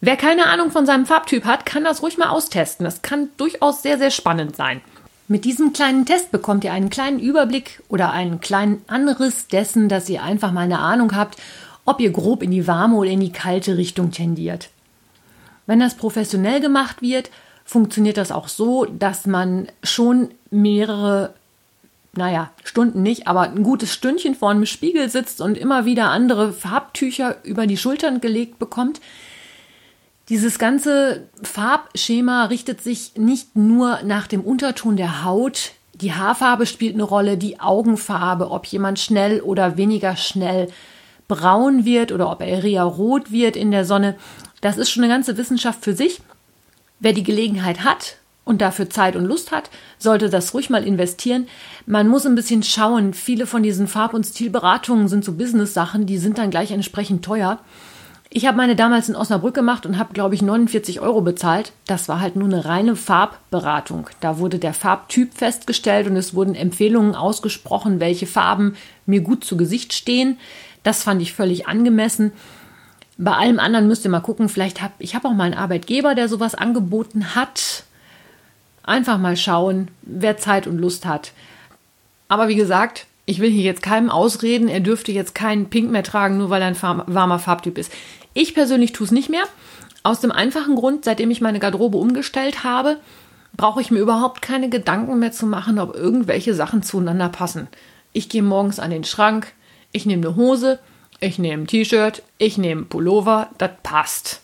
Wer 0.00 0.16
keine 0.16 0.46
Ahnung 0.46 0.70
von 0.70 0.86
seinem 0.86 1.06
Farbtyp 1.06 1.44
hat, 1.44 1.66
kann 1.66 1.84
das 1.84 2.02
ruhig 2.02 2.16
mal 2.16 2.30
austesten. 2.30 2.84
Das 2.84 3.02
kann 3.02 3.28
durchaus 3.36 3.82
sehr, 3.82 3.98
sehr 3.98 4.10
spannend 4.10 4.56
sein. 4.56 4.80
Mit 5.28 5.44
diesem 5.44 5.72
kleinen 5.72 6.06
Test 6.06 6.30
bekommt 6.30 6.64
ihr 6.64 6.72
einen 6.72 6.88
kleinen 6.88 7.18
Überblick 7.18 7.82
oder 7.88 8.12
einen 8.12 8.40
kleinen 8.40 8.82
Anriss 8.86 9.48
dessen, 9.48 9.88
dass 9.88 10.08
ihr 10.08 10.22
einfach 10.22 10.52
mal 10.52 10.62
eine 10.62 10.78
Ahnung 10.78 11.16
habt, 11.16 11.36
ob 11.84 12.00
ihr 12.00 12.10
grob 12.10 12.42
in 12.42 12.52
die 12.52 12.66
warme 12.66 12.96
oder 12.96 13.10
in 13.10 13.20
die 13.20 13.32
kalte 13.32 13.76
Richtung 13.76 14.12
tendiert. 14.12 14.70
Wenn 15.66 15.80
das 15.80 15.96
professionell 15.96 16.60
gemacht 16.60 17.02
wird, 17.02 17.30
funktioniert 17.64 18.16
das 18.16 18.30
auch 18.30 18.48
so, 18.48 18.84
dass 18.84 19.26
man 19.26 19.68
schon 19.82 20.30
mehrere, 20.50 21.34
naja, 22.16 22.50
Stunden 22.64 23.02
nicht, 23.02 23.26
aber 23.26 23.42
ein 23.42 23.62
gutes 23.62 23.92
Stündchen 23.92 24.34
vor 24.34 24.50
einem 24.50 24.66
Spiegel 24.66 25.08
sitzt 25.08 25.40
und 25.40 25.58
immer 25.58 25.84
wieder 25.84 26.10
andere 26.10 26.52
Farbtücher 26.52 27.36
über 27.44 27.66
die 27.66 27.76
Schultern 27.76 28.20
gelegt 28.20 28.58
bekommt. 28.58 29.00
Dieses 30.28 30.58
ganze 30.58 31.28
Farbschema 31.42 32.46
richtet 32.46 32.82
sich 32.82 33.12
nicht 33.16 33.54
nur 33.54 34.00
nach 34.02 34.26
dem 34.26 34.40
Unterton 34.40 34.96
der 34.96 35.24
Haut, 35.24 35.72
die 36.00 36.12
Haarfarbe 36.12 36.66
spielt 36.66 36.94
eine 36.94 37.04
Rolle, 37.04 37.38
die 37.38 37.58
Augenfarbe, 37.58 38.50
ob 38.50 38.66
jemand 38.66 38.98
schnell 38.98 39.40
oder 39.40 39.78
weniger 39.78 40.14
schnell 40.16 40.68
braun 41.26 41.86
wird 41.86 42.12
oder 42.12 42.30
ob 42.30 42.42
er 42.42 42.62
eher 42.62 42.84
rot 42.84 43.32
wird 43.32 43.56
in 43.56 43.70
der 43.70 43.86
Sonne. 43.86 44.16
Das 44.60 44.76
ist 44.76 44.90
schon 44.90 45.04
eine 45.04 45.12
ganze 45.12 45.38
Wissenschaft 45.38 45.82
für 45.82 45.94
sich. 45.94 46.20
Wer 47.00 47.14
die 47.14 47.22
Gelegenheit 47.22 47.82
hat 47.82 48.16
und 48.46 48.62
dafür 48.62 48.88
Zeit 48.88 49.16
und 49.16 49.26
Lust 49.26 49.52
hat, 49.52 49.68
sollte 49.98 50.30
das 50.30 50.54
ruhig 50.54 50.70
mal 50.70 50.84
investieren. 50.84 51.48
Man 51.84 52.08
muss 52.08 52.24
ein 52.24 52.36
bisschen 52.36 52.62
schauen. 52.62 53.12
Viele 53.12 53.46
von 53.46 53.62
diesen 53.62 53.88
Farb- 53.88 54.14
und 54.14 54.24
Stilberatungen 54.24 55.08
sind 55.08 55.24
so 55.24 55.32
Business-Sachen, 55.32 56.06
die 56.06 56.16
sind 56.16 56.38
dann 56.38 56.50
gleich 56.50 56.70
entsprechend 56.70 57.24
teuer. 57.24 57.58
Ich 58.30 58.46
habe 58.46 58.56
meine 58.56 58.76
damals 58.76 59.08
in 59.08 59.16
Osnabrück 59.16 59.54
gemacht 59.54 59.84
und 59.86 59.98
habe, 59.98 60.12
glaube 60.12 60.34
ich, 60.34 60.42
49 60.42 61.00
Euro 61.00 61.22
bezahlt. 61.22 61.72
Das 61.86 62.08
war 62.08 62.20
halt 62.20 62.36
nur 62.36 62.46
eine 62.46 62.64
reine 62.64 62.94
Farbberatung. 62.94 64.08
Da 64.20 64.38
wurde 64.38 64.58
der 64.58 64.74
Farbtyp 64.74 65.34
festgestellt 65.34 66.06
und 66.06 66.16
es 66.16 66.34
wurden 66.34 66.54
Empfehlungen 66.54 67.14
ausgesprochen, 67.14 67.98
welche 67.98 68.26
Farben 68.26 68.76
mir 69.06 69.20
gut 69.20 69.44
zu 69.44 69.56
Gesicht 69.56 69.92
stehen. 69.92 70.38
Das 70.82 71.02
fand 71.02 71.22
ich 71.22 71.32
völlig 71.32 71.66
angemessen. 71.66 72.32
Bei 73.18 73.32
allem 73.32 73.58
anderen 73.58 73.88
müsst 73.88 74.04
ihr 74.04 74.10
mal 74.10 74.20
gucken. 74.20 74.48
Vielleicht 74.48 74.82
habe 74.82 74.92
ich 74.98 75.14
habe 75.14 75.26
auch 75.28 75.32
mal 75.32 75.44
einen 75.44 75.54
Arbeitgeber, 75.54 76.14
der 76.14 76.28
sowas 76.28 76.54
angeboten 76.54 77.34
hat. 77.34 77.85
Einfach 78.86 79.18
mal 79.18 79.36
schauen, 79.36 79.88
wer 80.02 80.38
Zeit 80.38 80.66
und 80.66 80.78
Lust 80.78 81.04
hat. 81.04 81.32
Aber 82.28 82.48
wie 82.48 82.54
gesagt, 82.54 83.06
ich 83.26 83.40
will 83.40 83.50
hier 83.50 83.64
jetzt 83.64 83.82
keinem 83.82 84.10
ausreden, 84.10 84.68
er 84.68 84.80
dürfte 84.80 85.10
jetzt 85.12 85.34
keinen 85.34 85.68
Pink 85.68 85.90
mehr 85.90 86.04
tragen, 86.04 86.38
nur 86.38 86.48
weil 86.48 86.62
er 86.62 86.68
ein 86.68 86.80
warmer 86.80 87.38
Farbtyp 87.40 87.76
ist. 87.76 87.92
Ich 88.32 88.54
persönlich 88.54 88.92
tue 88.92 89.04
es 89.04 89.10
nicht 89.10 89.28
mehr. 89.28 89.44
Aus 90.04 90.20
dem 90.20 90.30
einfachen 90.30 90.76
Grund, 90.76 91.04
seitdem 91.04 91.32
ich 91.32 91.40
meine 91.40 91.58
Garderobe 91.58 91.98
umgestellt 91.98 92.62
habe, 92.62 92.98
brauche 93.56 93.80
ich 93.80 93.90
mir 93.90 93.98
überhaupt 93.98 94.42
keine 94.42 94.68
Gedanken 94.68 95.18
mehr 95.18 95.32
zu 95.32 95.46
machen, 95.46 95.80
ob 95.80 95.96
irgendwelche 95.96 96.54
Sachen 96.54 96.82
zueinander 96.82 97.28
passen. 97.28 97.66
Ich 98.12 98.28
gehe 98.28 98.42
morgens 98.42 98.78
an 98.78 98.90
den 98.90 99.04
Schrank, 99.04 99.52
ich 99.90 100.06
nehme 100.06 100.28
eine 100.28 100.36
Hose, 100.36 100.78
ich 101.18 101.38
nehme 101.38 101.64
ein 101.64 101.66
T-Shirt, 101.66 102.22
ich 102.38 102.58
nehme 102.58 102.82
Pullover, 102.82 103.48
das 103.58 103.70
passt. 103.82 104.42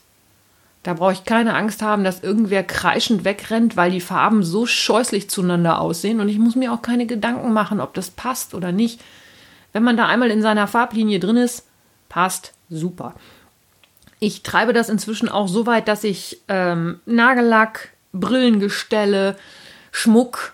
Da 0.83 0.95
brauche 0.95 1.13
ich 1.13 1.25
keine 1.25 1.55
Angst 1.55 1.81
haben, 1.81 2.03
dass 2.03 2.25
irgendwer 2.25 2.65
kreischend 2.65 3.25
wegrennt, 3.25 3.77
weil 3.77 3.93
die 3.93 4.01
Farben 4.01 4.43
so 4.43 4.67
scheußlich 4.67 5.31
zueinander 5.31 5.81
aussehen 5.81 6.21
und 6.21 6.29
ich 6.29 6.39
muss 6.39 6.57
mir 6.57 6.73
auch 6.73 6.83
keine 6.83 7.07
Gedanken 7.07 7.53
machen, 7.53 7.81
ob 7.81 7.95
das 7.95 8.11
passt 8.11 8.55
oder 8.55 8.73
nicht. 8.73 9.01
Wenn 9.73 9.85
man 9.85 9.97
da 9.97 10.07
einmal 10.07 10.31
in 10.31 10.43
seiner 10.43 10.67
Farblinie 10.67 11.21
drin 11.21 11.37
ist, 11.37 11.67
passt 12.09 12.53
super. 12.69 13.15
Ich 14.19 14.43
treibe 14.43 14.73
das 14.73 14.89
inzwischen 14.89 15.29
auch 15.29 15.49
so 15.49 15.67
weit, 15.67 15.89
dass 15.89 16.05
ich 16.05 16.41
ähm, 16.49 17.01
Nagellack, 17.07 17.91
Brillengestelle, 18.13 19.37
Schmuck, 19.91 20.53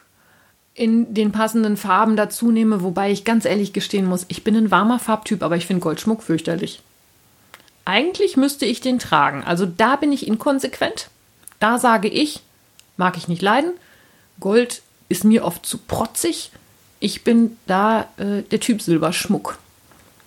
in 0.78 1.12
den 1.12 1.32
passenden 1.32 1.76
Farben 1.76 2.14
dazu 2.16 2.52
nehme, 2.52 2.82
wobei 2.82 3.10
ich 3.10 3.24
ganz 3.24 3.44
ehrlich 3.44 3.72
gestehen 3.72 4.06
muss, 4.06 4.26
ich 4.28 4.44
bin 4.44 4.54
ein 4.56 4.70
warmer 4.70 5.00
Farbtyp, 5.00 5.42
aber 5.42 5.56
ich 5.56 5.66
finde 5.66 5.82
Goldschmuck 5.82 6.22
fürchterlich. 6.22 6.80
Eigentlich 7.88 8.36
müsste 8.36 8.66
ich 8.66 8.82
den 8.82 8.98
tragen, 8.98 9.42
also 9.44 9.64
da 9.64 9.96
bin 9.96 10.12
ich 10.12 10.26
inkonsequent. 10.26 11.08
Da 11.58 11.78
sage 11.78 12.08
ich, 12.08 12.40
mag 12.98 13.16
ich 13.16 13.28
nicht 13.28 13.40
leiden. 13.40 13.72
Gold 14.40 14.82
ist 15.08 15.24
mir 15.24 15.42
oft 15.42 15.64
zu 15.64 15.78
protzig. 15.78 16.50
Ich 17.00 17.24
bin 17.24 17.56
da 17.66 18.02
äh, 18.18 18.42
der 18.42 18.60
Typ 18.60 18.82
Silberschmuck. 18.82 19.56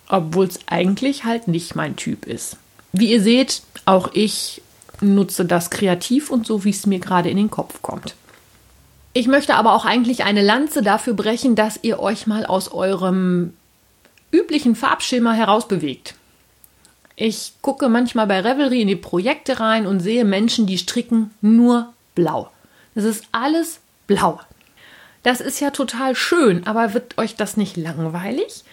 Obwohl 0.08 0.46
es 0.46 0.58
eigentlich 0.66 1.22
halt 1.22 1.46
nicht 1.46 1.76
mein 1.76 1.94
Typ 1.94 2.26
ist. 2.26 2.56
Wie 2.90 3.12
ihr 3.12 3.22
seht, 3.22 3.62
auch 3.84 4.10
ich 4.12 4.60
nutze 5.00 5.44
das 5.44 5.70
kreativ 5.70 6.30
und 6.30 6.44
so, 6.44 6.64
wie 6.64 6.70
es 6.70 6.84
mir 6.86 6.98
gerade 6.98 7.30
in 7.30 7.36
den 7.36 7.50
Kopf 7.52 7.80
kommt. 7.80 8.16
Ich 9.12 9.28
möchte 9.28 9.54
aber 9.54 9.74
auch 9.74 9.84
eigentlich 9.84 10.24
eine 10.24 10.42
Lanze 10.42 10.82
dafür 10.82 11.14
brechen, 11.14 11.54
dass 11.54 11.78
ihr 11.82 12.00
euch 12.00 12.26
mal 12.26 12.44
aus 12.44 12.72
eurem 12.72 13.54
üblichen 14.32 14.74
Farbschema 14.74 15.32
herausbewegt. 15.32 16.16
Ich 17.24 17.52
gucke 17.62 17.88
manchmal 17.88 18.26
bei 18.26 18.40
Revelry 18.40 18.82
in 18.82 18.88
die 18.88 18.96
Projekte 18.96 19.60
rein 19.60 19.86
und 19.86 20.00
sehe 20.00 20.24
Menschen, 20.24 20.66
die 20.66 20.76
stricken 20.76 21.30
nur 21.40 21.92
blau. 22.16 22.50
Das 22.96 23.04
ist 23.04 23.26
alles 23.30 23.78
blau. 24.08 24.40
Das 25.22 25.40
ist 25.40 25.60
ja 25.60 25.70
total 25.70 26.16
schön, 26.16 26.66
aber 26.66 26.94
wird 26.94 27.18
euch 27.18 27.36
das 27.36 27.56
nicht 27.56 27.76
langweilig? 27.76 28.64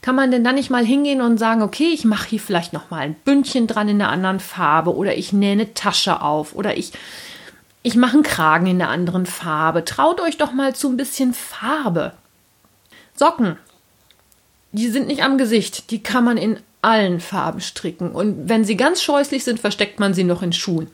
kann 0.00 0.14
man 0.14 0.30
denn 0.30 0.44
dann 0.44 0.54
nicht 0.54 0.70
mal 0.70 0.86
hingehen 0.86 1.20
und 1.20 1.38
sagen, 1.38 1.60
okay, 1.60 1.90
ich 1.92 2.04
mache 2.04 2.28
hier 2.28 2.40
vielleicht 2.40 2.72
noch 2.72 2.88
mal 2.88 3.00
ein 3.00 3.14
Bündchen 3.14 3.66
dran 3.66 3.88
in 3.88 4.00
einer 4.00 4.12
anderen 4.12 4.38
Farbe 4.38 4.94
oder 4.94 5.16
ich 5.16 5.32
nähe 5.32 5.52
eine 5.52 5.74
Tasche 5.74 6.22
auf 6.22 6.54
oder 6.54 6.78
ich 6.78 6.92
ich 7.82 7.96
mache 7.96 8.14
einen 8.14 8.22
Kragen 8.22 8.68
in 8.68 8.80
einer 8.80 8.92
anderen 8.92 9.26
Farbe. 9.26 9.84
Traut 9.84 10.20
euch 10.20 10.38
doch 10.38 10.52
mal 10.52 10.74
zu 10.74 10.88
ein 10.88 10.96
bisschen 10.96 11.34
Farbe. 11.34 12.12
Socken, 13.16 13.56
die 14.72 14.88
sind 14.88 15.06
nicht 15.06 15.22
am 15.22 15.38
Gesicht, 15.38 15.90
die 15.90 16.02
kann 16.02 16.24
man 16.24 16.36
in 16.36 16.58
allen 16.82 17.20
Farben 17.20 17.60
stricken 17.60 18.12
und 18.12 18.48
wenn 18.48 18.64
sie 18.64 18.76
ganz 18.76 19.02
scheußlich 19.02 19.44
sind, 19.44 19.60
versteckt 19.60 19.98
man 19.98 20.14
sie 20.14 20.24
noch 20.24 20.42
in 20.42 20.52
Schuhen. 20.52 20.88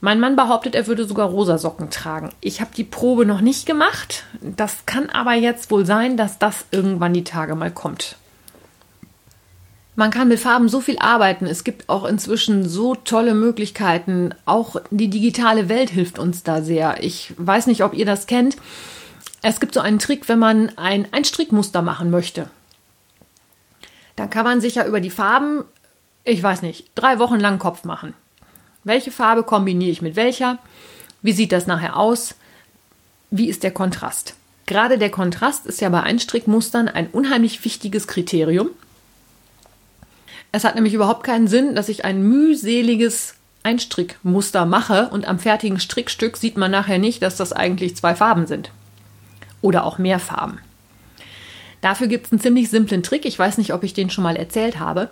Mein 0.00 0.20
Mann 0.20 0.36
behauptet, 0.36 0.74
er 0.74 0.86
würde 0.86 1.06
sogar 1.06 1.28
rosa 1.28 1.56
Socken 1.58 1.90
tragen. 1.90 2.30
Ich 2.40 2.60
habe 2.60 2.70
die 2.76 2.84
Probe 2.84 3.24
noch 3.24 3.40
nicht 3.40 3.64
gemacht. 3.64 4.24
Das 4.42 4.84
kann 4.84 5.08
aber 5.08 5.32
jetzt 5.34 5.70
wohl 5.70 5.86
sein, 5.86 6.16
dass 6.16 6.38
das 6.38 6.66
irgendwann 6.70 7.14
die 7.14 7.24
Tage 7.24 7.54
mal 7.54 7.70
kommt. 7.70 8.16
Man 9.98 10.10
kann 10.10 10.28
mit 10.28 10.38
Farben 10.38 10.68
so 10.68 10.82
viel 10.82 10.98
arbeiten. 10.98 11.46
Es 11.46 11.64
gibt 11.64 11.88
auch 11.88 12.04
inzwischen 12.04 12.68
so 12.68 12.94
tolle 12.94 13.34
Möglichkeiten. 13.34 14.34
Auch 14.44 14.76
die 14.90 15.08
digitale 15.08 15.70
Welt 15.70 15.88
hilft 15.88 16.18
uns 16.18 16.42
da 16.42 16.60
sehr. 16.60 17.02
Ich 17.02 17.32
weiß 17.38 17.66
nicht, 17.66 17.82
ob 17.82 17.94
ihr 17.94 18.04
das 18.04 18.26
kennt. 18.26 18.56
Es 19.40 19.58
gibt 19.58 19.72
so 19.72 19.80
einen 19.80 19.98
Trick, 19.98 20.28
wenn 20.28 20.38
man 20.38 20.70
ein 20.76 21.08
Einstrickmuster 21.12 21.80
machen 21.80 22.10
möchte. 22.10 22.50
Dann 24.16 24.30
kann 24.30 24.44
man 24.44 24.60
sich 24.60 24.76
ja 24.76 24.86
über 24.86 25.00
die 25.00 25.10
Farben, 25.10 25.64
ich 26.24 26.42
weiß 26.42 26.62
nicht, 26.62 26.90
drei 26.94 27.18
Wochen 27.18 27.38
lang 27.38 27.58
Kopf 27.58 27.84
machen. 27.84 28.14
Welche 28.82 29.10
Farbe 29.10 29.42
kombiniere 29.42 29.90
ich 29.90 30.02
mit 30.02 30.16
welcher? 30.16 30.58
Wie 31.22 31.32
sieht 31.32 31.52
das 31.52 31.66
nachher 31.66 31.96
aus? 31.96 32.34
Wie 33.30 33.48
ist 33.48 33.62
der 33.62 33.72
Kontrast? 33.72 34.34
Gerade 34.66 34.98
der 34.98 35.10
Kontrast 35.10 35.66
ist 35.66 35.80
ja 35.80 35.88
bei 35.88 36.02
Einstrickmustern 36.02 36.88
ein 36.88 37.08
unheimlich 37.08 37.64
wichtiges 37.64 38.06
Kriterium. 38.06 38.70
Es 40.52 40.64
hat 40.64 40.74
nämlich 40.74 40.94
überhaupt 40.94 41.24
keinen 41.24 41.48
Sinn, 41.48 41.74
dass 41.74 41.88
ich 41.88 42.04
ein 42.04 42.22
mühseliges 42.22 43.34
Einstrickmuster 43.62 44.64
mache 44.64 45.08
und 45.08 45.26
am 45.26 45.38
fertigen 45.38 45.80
Strickstück 45.80 46.36
sieht 46.36 46.56
man 46.56 46.70
nachher 46.70 46.98
nicht, 46.98 47.22
dass 47.22 47.36
das 47.36 47.52
eigentlich 47.52 47.96
zwei 47.96 48.14
Farben 48.14 48.46
sind. 48.46 48.70
Oder 49.60 49.84
auch 49.84 49.98
mehr 49.98 50.20
Farben. 50.20 50.60
Dafür 51.86 52.08
gibt 52.08 52.26
es 52.26 52.32
einen 52.32 52.40
ziemlich 52.40 52.68
simplen 52.68 53.04
Trick. 53.04 53.24
Ich 53.24 53.38
weiß 53.38 53.58
nicht, 53.58 53.72
ob 53.72 53.84
ich 53.84 53.94
den 53.94 54.10
schon 54.10 54.24
mal 54.24 54.34
erzählt 54.34 54.80
habe. 54.80 55.08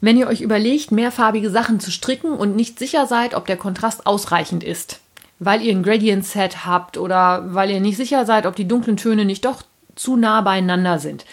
Wenn 0.00 0.16
ihr 0.16 0.26
euch 0.26 0.40
überlegt, 0.40 0.90
mehrfarbige 0.90 1.48
Sachen 1.48 1.78
zu 1.78 1.92
stricken 1.92 2.32
und 2.32 2.56
nicht 2.56 2.76
sicher 2.80 3.06
seid, 3.06 3.34
ob 3.34 3.46
der 3.46 3.56
Kontrast 3.56 4.04
ausreichend 4.04 4.64
ist, 4.64 4.98
weil 5.38 5.62
ihr 5.62 5.70
ein 5.70 5.84
Gradient 5.84 6.24
Set 6.24 6.66
habt 6.66 6.96
oder 6.96 7.54
weil 7.54 7.70
ihr 7.70 7.78
nicht 7.78 7.96
sicher 7.96 8.26
seid, 8.26 8.46
ob 8.46 8.56
die 8.56 8.66
dunklen 8.66 8.96
Töne 8.96 9.24
nicht 9.24 9.44
doch 9.44 9.62
zu 9.94 10.16
nah 10.16 10.40
beieinander 10.40 10.98
sind, 10.98 11.24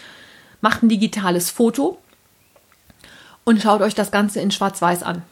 macht 0.62 0.84
ein 0.84 0.90
digitales 0.90 1.50
Foto 1.50 1.98
und 3.44 3.64
schaut 3.64 3.82
euch 3.82 3.96
das 3.96 4.12
Ganze 4.12 4.40
in 4.40 4.52
Schwarz-Weiß 4.52 5.02
an. 5.02 5.24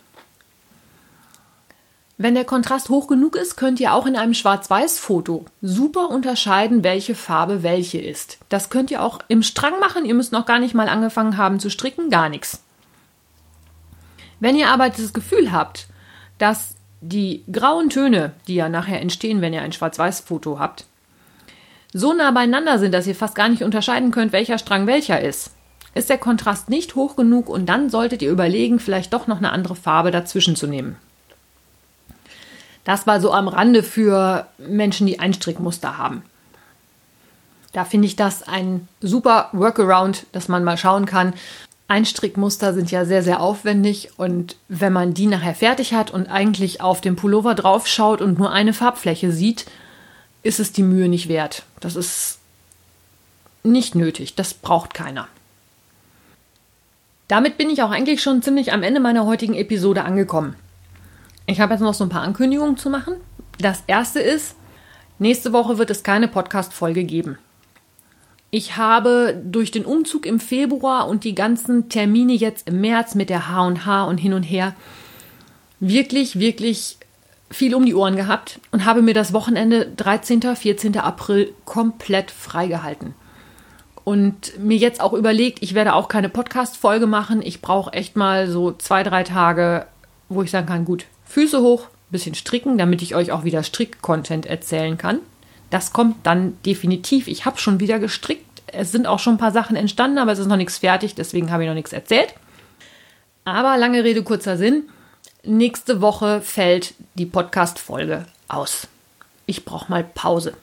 Wenn 2.17 2.36
der 2.36 2.45
Kontrast 2.45 2.89
hoch 2.89 3.08
genug 3.08 3.36
ist, 3.36 3.56
könnt 3.56 3.80
ihr 3.80 3.93
auch 3.93 4.06
in 4.06 4.15
einem 4.15 4.36
Schwarz-Weiß-Foto 4.36 5.45
super 5.62 6.10
unterscheiden, 6.10 6.84
welche 6.84 7.15
Farbe 7.15 7.63
welche 7.63 7.99
ist. 7.99 8.38
Das 8.49 8.69
könnt 8.69 8.91
ihr 8.91 9.02
auch 9.02 9.19
im 9.30 9.41
Strang 9.41 9.80
machen. 9.80 10.06
Ihr 10.06 10.13
müsst 10.13 10.32
noch 10.32 10.45
gar 10.45 10.60
nicht 10.60 10.76
mal 10.76 10.89
angefangen 10.89 11.38
haben 11.38 11.60
zu 11.60 11.71
stricken, 11.71 12.12
gar 12.12 12.30
nichts. 12.30 12.62
Wenn 14.39 14.56
ihr 14.56 14.69
aber 14.69 14.89
das 14.89 15.13
Gefühl 15.13 15.52
habt, 15.52 15.88
dass 16.38 16.76
die 17.02 17.43
grauen 17.52 17.89
Töne, 17.89 18.34
die 18.47 18.56
ja 18.56 18.69
nachher 18.69 19.02
entstehen, 19.02 19.41
wenn 19.41 19.54
ihr 19.54 19.62
ein 19.63 19.73
Schwarz-Weiß-Foto 19.73 20.60
habt, 20.60 20.86
so 21.93 22.13
nah 22.13 22.32
beieinander 22.32 22.78
sind, 22.78 22.93
dass 22.93 23.08
ihr 23.08 23.15
fast 23.15 23.36
gar 23.36 23.49
nicht 23.49 23.63
unterscheiden 23.63 24.12
könnt, 24.12 24.34
welcher 24.34 24.58
Strang 24.60 24.86
welcher 24.86 25.19
ist, 25.19 25.52
ist 25.95 26.10
der 26.10 26.17
Kontrast 26.17 26.69
nicht 26.69 26.95
hoch 26.95 27.15
genug 27.15 27.49
und 27.49 27.67
dann 27.67 27.89
solltet 27.89 28.21
ihr 28.21 28.32
überlegen, 28.32 28.80
vielleicht 28.80 29.13
doch 29.13 29.28
noch 29.28 29.38
eine 29.38 29.52
andere 29.52 29.76
Farbe 29.76 30.12
dazwischen 30.12 30.56
zu 30.56 30.67
nehmen. 30.67 30.97
Das 32.84 33.08
war 33.08 33.22
so 33.22 33.32
am 33.32 33.48
Rande 33.48 33.84
für 33.84 34.48
Menschen, 34.58 35.08
die 35.08 35.19
Einstrickmuster 35.19 35.98
haben. 35.98 36.24
Da 37.72 37.86
finde 37.86 38.08
ich 38.08 38.15
das 38.15 38.43
ein 38.43 38.88
super 39.02 39.50
Workaround, 39.52 40.26
dass 40.32 40.48
man 40.48 40.63
mal 40.63 40.78
schauen 40.78 41.06
kann. 41.06 41.34
Einstrickmuster 41.88 42.74
sind 42.74 42.91
ja 42.91 43.06
sehr, 43.06 43.24
sehr 43.24 43.41
aufwendig 43.41 44.12
und 44.17 44.56
wenn 44.67 44.93
man 44.93 45.13
die 45.13 45.28
nachher 45.28 45.56
fertig 45.56 45.93
hat 45.93 46.12
und 46.12 46.28
eigentlich 46.28 46.82
auf 46.82 47.02
dem 47.02 47.15
Pullover 47.15 47.56
drauf 47.56 47.88
schaut 47.88 48.22
und 48.22 48.38
nur 48.38 48.52
eine 48.52 48.74
Farbfläche 48.74 49.32
sieht, 49.32 49.65
ist 50.43 50.60
es 50.60 50.72
die 50.72 50.84
Mühe 50.84 51.10
nicht 51.10 51.28
wert. 51.28 51.63
Das 51.80 51.96
ist 51.96 52.39
nicht 53.63 53.96
nötig, 53.96 54.36
das 54.36 54.54
braucht 54.54 54.93
keiner. 54.93 55.28
Damit 57.28 57.58
bin 57.58 57.69
ich 57.69 57.82
auch 57.82 57.91
eigentlich 57.91 58.22
schon 58.22 58.41
ziemlich 58.41 58.74
am 58.74 58.84
Ende 58.84 59.00
meiner 59.00 59.26
heutigen 59.26 59.56
Episode 59.56 60.04
angekommen. 60.04 60.56
Ich 61.45 61.60
habe 61.60 61.73
jetzt 61.73 61.82
noch 61.82 61.93
so 61.93 62.03
ein 62.03 62.10
paar 62.10 62.21
Ankündigungen 62.21 62.77
zu 62.77 62.89
machen. 62.89 63.15
Das 63.60 63.84
erste 63.88 64.19
ist, 64.19 64.56
nächste 65.19 65.53
Woche 65.53 65.77
wird 65.77 65.89
es 65.89 66.03
keine 66.03 66.27
Podcast-Folge 66.27 67.03
geben. 67.03 67.38
Ich 68.49 68.77
habe 68.77 69.41
durch 69.43 69.71
den 69.71 69.86
Umzug 69.86 70.25
im 70.25 70.39
Februar 70.39 71.08
und 71.08 71.23
die 71.23 71.36
ganzen 71.36 71.89
Termine 71.89 72.34
jetzt 72.34 72.67
im 72.67 72.82
März 72.82 73.15
mit 73.15 73.29
der 73.29 73.49
H&H 73.49 74.03
und 74.03 74.17
hin 74.17 74.34
und 74.34 74.43
her 74.43 74.75
wirklich, 75.79 76.39
wirklich 76.39 76.97
viel 77.49 77.75
um 77.75 77.86
die 77.86 77.95
Ohren 77.95 78.15
gehabt 78.15 78.60
und 78.71 78.86
habe 78.86 79.01
mir 79.01 79.13
das 79.13 79.34
Wochenende 79.34 79.91
13. 79.97 80.56
14. 80.56 80.97
April 80.97 81.53
komplett 81.65 82.32
freigehalten 82.32 83.15
und 84.03 84.60
mir 84.60 84.77
jetzt 84.77 85.01
auch 85.01 85.13
überlegt, 85.13 85.60
ich 85.62 85.73
werde 85.73 85.93
auch 85.93 86.08
keine 86.08 86.29
Podcast-Folge 86.29 87.08
machen. 87.08 87.41
Ich 87.41 87.62
brauche 87.62 87.93
echt 87.93 88.15
mal 88.15 88.49
so 88.49 88.71
zwei, 88.73 89.03
drei 89.03 89.23
Tage, 89.23 89.86
wo 90.29 90.43
ich 90.43 90.51
sagen 90.51 90.67
kann, 90.67 90.86
gut, 90.86 91.06
Füße 91.34 91.62
hoch, 91.62 91.88
bisschen 92.12 92.36
stricken, 92.36 92.78
damit 92.78 93.02
ich 93.02 93.15
euch 93.15 93.32
auch 93.32 93.43
wieder 93.43 93.63
Strick-Content 93.63 94.46
erzählen 94.46 95.00
kann. 95.00 95.17
Das 95.72 95.91
kommt 95.91 96.28
dann 96.28 96.60
definitiv. 96.63 97.28
Ich 97.28 97.46
habe 97.46 97.58
schon 97.58 97.80
wieder 97.80 97.98
gestrickt. 97.98 98.62
Es 98.67 98.91
sind 98.91 99.08
auch 99.08 99.17
schon 99.17 99.34
ein 99.34 99.39
paar 99.39 99.52
Sachen 99.52 99.76
entstanden, 99.76 100.19
aber 100.19 100.32
es 100.32 100.38
ist 100.38 100.46
noch 100.46 100.58
nichts 100.58 100.78
fertig, 100.78 101.15
deswegen 101.15 101.52
habe 101.52 101.63
ich 101.63 101.67
noch 101.67 101.74
nichts 101.74 101.91
erzählt. 101.91 102.36
Aber 103.46 103.78
lange 103.78 104.04
Rede, 104.04 104.22
kurzer 104.22 104.58
Sinn. 104.58 104.84
Nächste 105.41 106.02
Woche 106.02 106.39
fällt 106.41 106.93
die 107.15 107.26
Podcast-Folge 107.26 108.28
aus. 108.48 108.88
Ich 109.48 109.65
brauche 109.65 109.89
mal 109.89 110.04
Pause. 110.04 110.54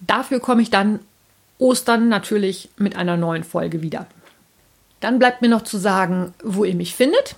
Dafür 0.00 0.40
komme 0.40 0.62
ich 0.62 0.70
dann 0.70 1.00
Ostern 1.58 2.08
natürlich 2.08 2.70
mit 2.78 2.96
einer 2.96 3.18
neuen 3.18 3.44
Folge 3.44 3.82
wieder. 3.82 4.06
Dann 5.00 5.18
bleibt 5.18 5.42
mir 5.42 5.48
noch 5.48 5.62
zu 5.62 5.76
sagen, 5.76 6.32
wo 6.42 6.64
ihr 6.64 6.74
mich 6.74 6.94
findet. 6.94 7.36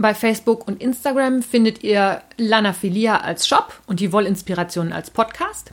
Bei 0.00 0.14
Facebook 0.14 0.68
und 0.68 0.80
Instagram 0.80 1.42
findet 1.42 1.82
ihr 1.82 2.22
Lanaphilia 2.36 3.16
als 3.16 3.48
Shop 3.48 3.74
und 3.88 3.98
die 3.98 4.12
Wollinspirationen 4.12 4.92
als 4.92 5.10
Podcast. 5.10 5.72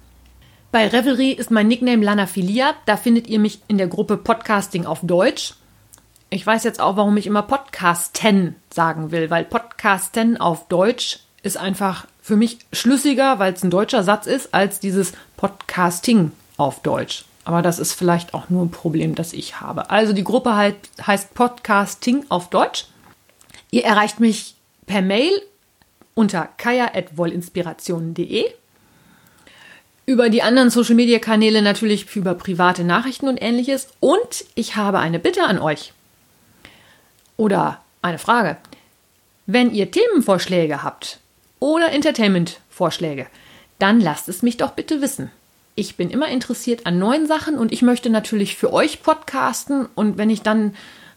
Bei 0.72 0.88
Revelry 0.88 1.30
ist 1.30 1.52
mein 1.52 1.68
Nickname 1.68 2.04
Lanaphilia. 2.04 2.74
Da 2.88 2.98
findet 2.98 3.28
ihr 3.28 3.38
mich 3.38 3.62
in 3.68 3.78
der 3.78 3.86
Gruppe 3.86 4.18
Podcasting 4.18 4.88
auf 4.88 5.02
Deutsch. 5.04 5.54
Ich 6.32 6.46
weiß 6.46 6.64
jetzt 6.64 6.80
auch, 6.80 6.98
warum 6.98 7.16
ich 7.18 7.28
immer 7.28 7.44
Podcasten 7.44 8.56
sagen 8.74 9.12
will, 9.12 9.30
weil 9.30 9.46
Podcasten 9.46 10.38
auf 10.38 10.68
Deutsch 10.70 11.20
ist 11.44 11.58
einfach 11.58 12.08
für 12.20 12.36
mich 12.36 12.58
schlüssiger, 12.74 13.38
weil 13.38 13.54
es 13.54 13.64
ein 13.64 13.70
deutscher 13.70 14.02
Satz 14.02 14.26
ist, 14.26 14.56
als 14.56 14.80
dieses 14.80 15.14
Podcasting 15.38 16.32
auf 16.58 16.80
Deutsch. 16.80 17.26
Aber 17.44 17.62
das 17.62 17.78
ist 17.78 17.94
vielleicht 17.94 18.34
auch 18.34 18.50
nur 18.50 18.66
ein 18.66 18.72
Problem, 18.72 19.14
das 19.14 19.34
ich 19.34 19.62
habe. 19.62 19.92
Also 19.92 20.14
die 20.14 20.24
Gruppe 20.24 20.56
halt, 20.56 20.78
heißt 21.06 21.36
Podcasting 21.36 22.26
auf 22.30 22.50
Deutsch. 22.50 22.88
Ihr 23.76 23.84
erreicht 23.84 24.22
mich 24.22 24.56
per 24.86 25.02
Mail 25.02 25.34
unter 26.14 26.48
kaya.wollinspirationen.de. 26.56 28.46
Über 30.06 30.30
die 30.30 30.42
anderen 30.42 30.70
Social 30.70 30.96
Media 30.96 31.20
Kanäle 31.20 31.62
natürlich 31.62 32.16
über 32.16 32.36
private 32.36 32.86
Nachrichten 32.86 33.28
und 33.28 33.36
ähnliches. 33.42 33.90
Und 34.00 34.46
ich 34.56 34.78
habe 34.78 35.00
eine 35.00 35.20
Bitte 35.20 35.44
an 35.44 35.60
euch. 35.60 35.92
Oder 37.36 37.82
eine 38.02 38.18
Frage. 38.18 38.56
Wenn 39.46 39.74
ihr 39.74 39.92
Themenvorschläge 39.92 40.82
habt 40.82 41.20
oder 41.60 41.92
Entertainment-Vorschläge, 41.92 43.28
dann 43.78 44.00
lasst 44.00 44.30
es 44.30 44.42
mich 44.42 44.56
doch 44.56 44.72
bitte 44.72 45.02
wissen 45.02 45.32
ich 45.76 45.98
bin 45.98 46.10
immer 46.10 46.30
interessiert 46.30 46.86
an 46.86 46.98
neuen 46.98 47.28
Sachen 47.28 47.58
und 47.58 47.74
ich 47.74 47.82
möchte 47.82 48.10
natürlich 48.10 48.56
für 48.56 48.72
euch 48.72 49.04
podcasten 49.04 49.88
und 49.94 50.18
wenn 50.18 50.30
ich 50.30 50.42
dann 50.42 50.74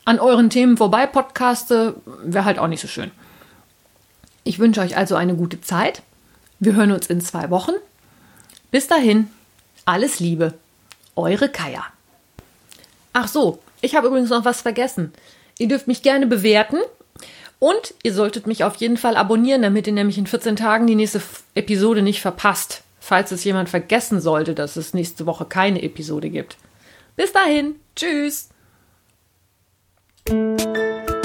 an 0.09 0.21
euren 0.21 0.51
Themen 0.51 0.77
vorbei 0.77 1.07
podcaste, 1.07 1.95
wäre 2.23 2.45
halt 2.45 2.59
auch 2.59 2.67
nicht 2.67 2.81
so 2.81 2.89
schön. 2.89 3.11
Ich 4.45 4.59
wünsche 4.59 4.81
euch 4.81 4.97
also 4.97 5.15
eine 5.17 5.35
gute 5.35 5.61
Zeit. 5.61 6.03
Wir 6.59 6.75
hören 6.75 6.93
uns 6.93 7.07
in 7.07 7.21
zwei 7.21 7.51
Wochen. 7.51 7.73
Bis 8.71 8.87
dahin, 8.87 9.29
alles 9.85 10.21
Liebe, 10.21 10.55
eure 11.15 11.49
Kaya. 11.49 11.85
Ach 13.13 13.29
so, 13.29 13.59
ich 13.81 13.95
habe 13.95 14.09
übrigens 14.09 14.31
noch 14.31 14.45
was 14.45 14.63
vergessen. 14.63 15.13
Ihr 15.59 15.69
dürft 15.69 15.87
mich 15.87 16.03
gerne 16.03 16.27
bewerten 16.27 16.79
und 17.59 17.95
ihr 18.03 18.15
solltet 18.15 18.47
mich 18.47 18.65
auf 18.65 18.77
jeden 18.77 18.97
Fall 18.97 19.17
abonnieren, 19.17 19.63
damit 19.63 19.87
ihr 19.87 19.93
nämlich 19.93 20.19
in 20.19 20.27
14 20.27 20.57
Tagen 20.57 20.87
die 20.87 20.95
nächste 20.95 21.21
Episode 21.55 22.03
nicht 22.03 22.21
verpasst 22.21 22.83
falls 23.09 23.33
es 23.33 23.43
jemand 23.45 23.71
vergessen 23.71 24.21
sollte, 24.21 24.55
dass 24.55 24.77
es 24.77 24.93
nächste 24.93 25.25
Woche 25.25 25.47
keine 25.47 25.83
Episode 25.83 26.29
gibt. 26.29 26.59
Bis 27.17 27.33
dahin, 27.33 27.77
tschüss! 27.97 28.51
Thank 30.29 31.09
you. 31.09 31.18